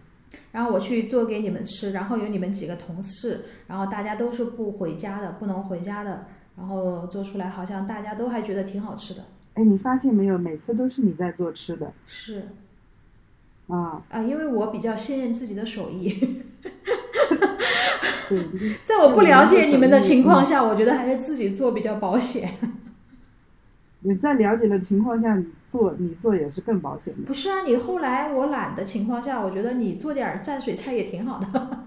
[0.53, 6.25] 然后我去做给你们吃，然后有你们几个同事，然后大家都是不回家的，不能回家的，
[6.57, 9.21] 然后做出来好像大家都还觉得挺好吃的。
[9.57, 10.37] 哎，你发现没有？
[10.37, 11.93] 每次都是你在做吃的。
[12.07, 12.49] 是。
[13.69, 14.03] 啊。
[14.11, 16.43] 啊，因为我比较信任自己的手艺。
[18.85, 22.55] 在我不了解你们的情况下，我觉得还是自己做比较保险。
[24.01, 27.23] 你在了解的情况下做，你做也是更保险的。
[27.23, 31.87] 不是啊，你后来我懒的情况下，我觉得你做点蘸水菜也挺好的。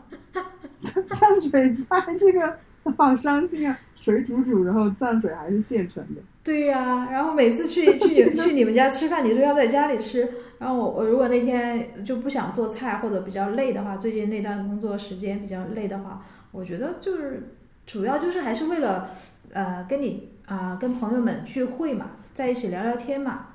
[0.82, 2.58] 蘸水菜这个
[2.98, 3.78] 好伤心啊！
[4.00, 6.22] 水煮煮，然后蘸水还是现成的。
[6.44, 10.28] 对呀、然后每次去 去你去你们家吃饭，你说要在家里吃，
[10.58, 17.54] 然后我我如果那天就不想做菜或者比较累的话，最近那段工作时间比较累的话，我觉得就是
[17.86, 19.12] 主要就是还是为了
[19.52, 23.50] 呃跟你啊、跟朋友们聚会嘛，在一起聊聊天嘛，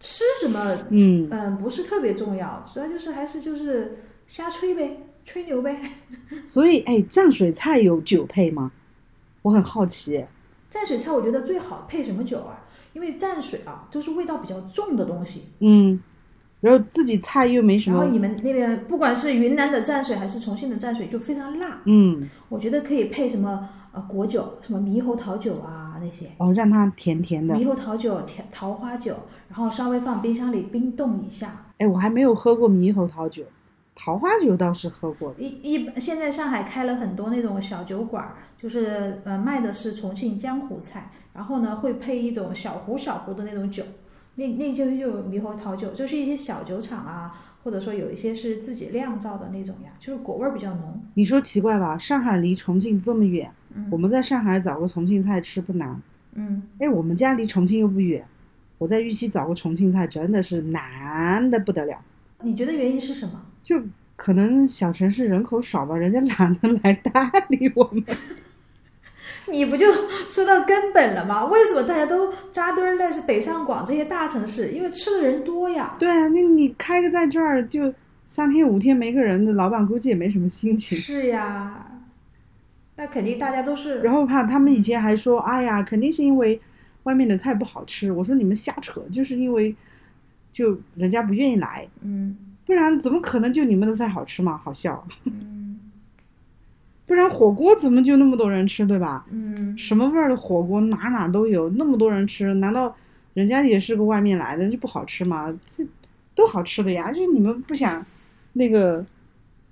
[0.00, 4.96] 吃什么嗯，嗯不是特别重要，主要就是还是就是瞎吹呗，
[5.26, 5.76] 吹牛呗。
[6.44, 8.72] 所以哎，蘸水菜有酒配吗？
[9.42, 10.24] 我很好奇。
[10.74, 12.64] 蘸水菜我觉得最好配什么酒啊？
[12.92, 15.44] 因为蘸水啊都是味道比较重的东西。
[15.60, 16.00] 嗯，
[16.60, 21.80] 然后自己菜又没什么，然后你们那边不管是云南的蘸水还是重庆的蘸水，就非常辣。
[21.84, 26.26] 嗯，我觉得可以配什么呃果酒，什么猕猴桃酒啊那些。
[26.38, 27.54] 哦，让它甜甜的。
[27.54, 29.14] 猕猴桃酒、甜桃花酒，
[29.48, 31.66] 然后稍微放冰箱里冰冻一下。
[31.78, 33.44] 哎，我还没有喝过猕猴桃酒，
[33.94, 35.42] 桃花酒倒是喝过的。
[35.42, 43.84] 一一现在上海开了很多那种小酒馆儿，就是呃卖的是重庆江湖菜，然后呢会配一种小壶小壶的那种酒，
[44.34, 51.00] 那那就就有猕猴桃酒，就是一些小酒厂啊，或者说有一些是自己酿造的那种呀，就是果味儿比较浓。
[51.14, 51.96] 你说奇怪吧？
[51.96, 56.00] 上海离重庆这么远，嗯我们在上海找个重庆菜吃不难。
[56.34, 58.26] 嗯，哎，我们家离重庆又不远，
[58.78, 61.96] 我在玉溪找个重庆菜真的是难的不得了。
[62.40, 63.40] 你觉得原因是什么？
[63.64, 63.82] 就
[64.14, 68.04] 可能小城市人口少吧，人家懒得来搭理我们。
[69.50, 69.92] 你不就
[70.28, 71.44] 说到根本了吗？
[71.46, 74.68] 为什么大家都扎堆儿在是北上广这些大城市？
[74.70, 75.96] 因为吃的人多呀。
[75.98, 77.92] 对啊，那你开个在这儿就
[78.24, 80.96] 三天五天没个人的，老板估计也没什么心情。
[80.96, 81.86] 是呀，
[82.96, 84.00] 那肯定大家都是。
[84.00, 86.58] 然后怕他们以前还说，哎呀，肯定是因为
[87.02, 88.10] 外面的菜不好吃。
[88.12, 89.74] 我说你们瞎扯，就是因为
[90.52, 92.36] 就人家不愿意来，嗯
[92.66, 94.56] 不然怎么可能就你们的菜好吃嘛？
[94.56, 95.78] 好笑，嗯
[97.06, 99.26] 不然火锅怎么就那么多人吃，对吧？
[99.30, 102.96] 嗯，什么味儿的火锅哪哪都有，那么多人吃，难道
[103.34, 105.54] 人家也是个外面来的就不好吃吗？
[105.66, 105.86] 这
[106.34, 108.04] 都好吃的呀，就是你们不想
[108.54, 109.04] 那个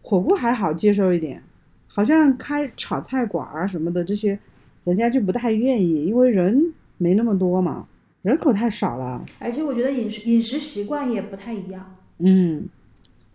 [0.02, 1.42] 火锅还好接受一点，
[1.86, 4.38] 好像开炒菜馆儿啊什么的这些，
[4.84, 7.86] 人家就不太愿意，因为人没那么多嘛，
[8.20, 9.24] 人口太少了。
[9.38, 11.96] 而且我觉得饮食饮食习惯也不太一样。
[12.18, 12.68] 嗯，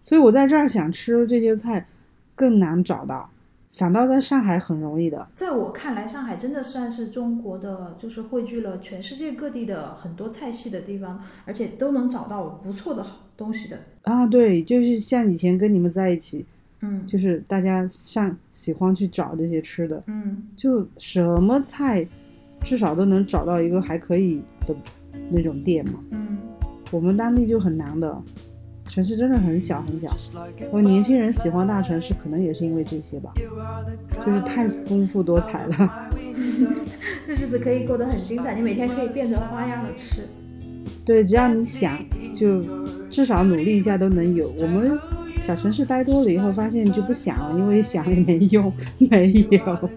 [0.08, 1.86] 所以我在这儿想吃这些菜
[2.34, 3.30] 更难找到，
[3.74, 5.28] 反倒在上海很容易的。
[5.36, 13.78] 在我看来，上海真的算是中国的，就是汇聚了全世界各地的很多菜系的地方，而且都能找到不错的好东西的。
[14.03, 16.45] 啊，对，就是像以前跟你们在一起，
[16.80, 22.08] 嗯就是大家上喜欢去找这些吃的，嗯，就什么菜，
[22.64, 24.74] 至少都能找到一个还可以的
[25.30, 25.99] 那种店嘛。
[26.12, 26.38] 嗯，
[26.93, 28.24] 我们当地就很难的，
[28.90, 30.10] 城市真的很小很小。
[30.72, 33.32] 我年轻人喜欢大城市，可能也是因为这些吧，
[34.26, 36.10] 就是太丰富多彩了。
[37.28, 40.22] 日子可以过得很精彩，你每天可以变着花样的吃。
[41.06, 41.98] 对，只要你想，
[42.36, 42.64] 就
[43.10, 44.50] 至少努力一下都能有。
[44.60, 44.98] 我们
[45.40, 49.90] 小城市待多了以后，发现就不想了，因为想也没用，没有。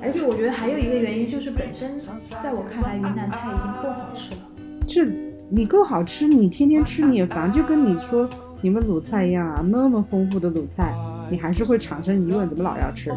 [0.00, 1.96] 而且我觉得还有一个原因就是本身，
[2.42, 4.40] 在我看来，云南菜已经够好吃了。
[4.86, 5.06] 这
[5.54, 8.26] 你够好吃，你天天吃你也烦，就跟你说
[8.62, 10.94] 你们鲁菜一样啊，那么丰富的鲁菜，
[11.30, 13.12] 你还是会产生疑问，怎么老要吃？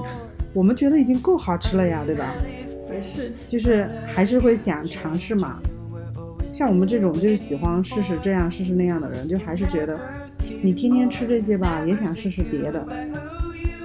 [0.54, 2.34] 我们觉得已经够好吃了呀，对吧？
[2.90, 5.60] 没事，就是还是会想尝试嘛。
[6.50, 9.98] 像我们这种就是喜欢试试这样试试那样的人，就还是觉得
[10.62, 12.86] 你天天吃这些吧，也想试试别的。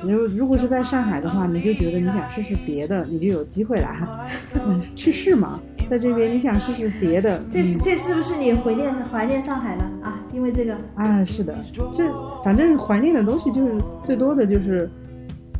[0.02, 5.60] 你如如果是在上海的话，你就觉得你想试试别的，你就有机会啦，嗯， 去试嘛。
[5.90, 10.20] 在这边你想试试别的，这嗯这是不是你怀念怀念上海了啊？
[10.32, 11.52] 因为这个，啊，是的，
[11.92, 12.08] 这
[12.44, 14.88] 反正怀念的东西就是最多的就是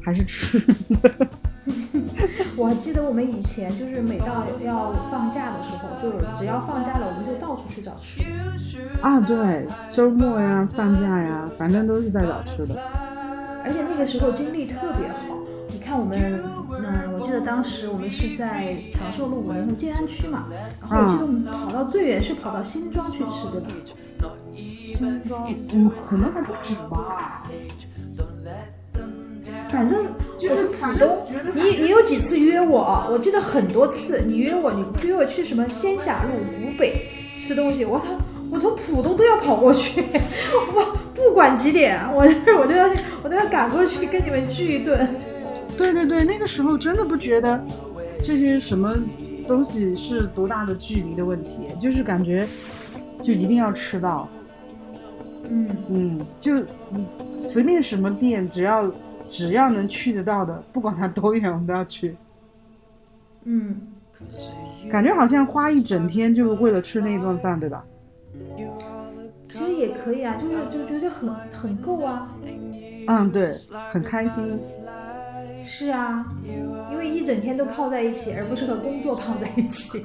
[0.00, 1.10] 还是吃的。
[2.56, 8.26] 我还记得我们以前就是每到要放假的时候，就只要放假了，我们就到处去找吃的。
[9.02, 12.76] 啊，对，周末呀、放假呀，反正都是在找吃的。
[13.64, 15.36] 而且那个时候精力特别好。
[15.72, 20.46] 你看我们，嗯，我记得当时我们是在长寿路五零路静安区嘛，
[20.80, 23.66] 然后我记得我们跑到最远是跑到新庄去吃，对吧？
[24.80, 27.44] 新庄，嗯，可能还不止吧。
[29.68, 30.06] 反正
[30.38, 31.18] 就是浦东，
[31.54, 33.06] 你你有几次约我？
[33.10, 38.06] 我记得很多次，你约我，你约我去什么仙霞路湖北吃东西，我操！
[38.50, 40.02] 我从浦东都要跑过去，
[40.74, 42.22] 我不管几点，我
[42.58, 42.90] 我都要
[43.22, 45.06] 我都要赶过去跟你们聚一顿。
[45.80, 47.58] 对对对，那个时候真的不觉得
[48.22, 48.94] 这些什么
[49.48, 52.46] 东西是多大的距离的问题，就是感觉
[53.22, 54.28] 就一定要吃到，
[55.48, 56.60] 嗯嗯，就
[56.92, 57.06] 嗯
[57.40, 58.92] 随便什么店，只要
[59.26, 62.14] 只要能去得到的，不管它多远，我们都要去。
[63.44, 63.80] 嗯，
[64.92, 67.82] 感觉好像花一整天就为了吃那一顿饭，对吧？
[69.48, 72.30] 其实也可以啊，就是就觉得很很够啊。
[73.08, 73.50] 嗯，对，
[73.90, 74.60] 很开心。
[75.62, 76.24] 是啊，
[76.90, 79.98] 因为一整天都泡在一起，而不是和工作泡在一起，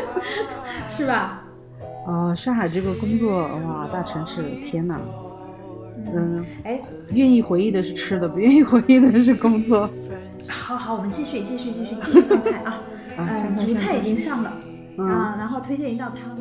[0.88, 1.42] 是吧？
[2.06, 5.00] 哦，上海这个工作，哇，大城市，天哪！
[6.14, 6.80] 嗯，哎，
[7.10, 9.88] 愿意回忆的是吃的，不愿意回忆的是工作。
[10.48, 12.82] 好好，我们继续继续继续继续上菜啊。
[13.16, 14.52] 啊嗯，主菜已经上了
[14.96, 16.36] 嗯啊，然后推荐一道汤。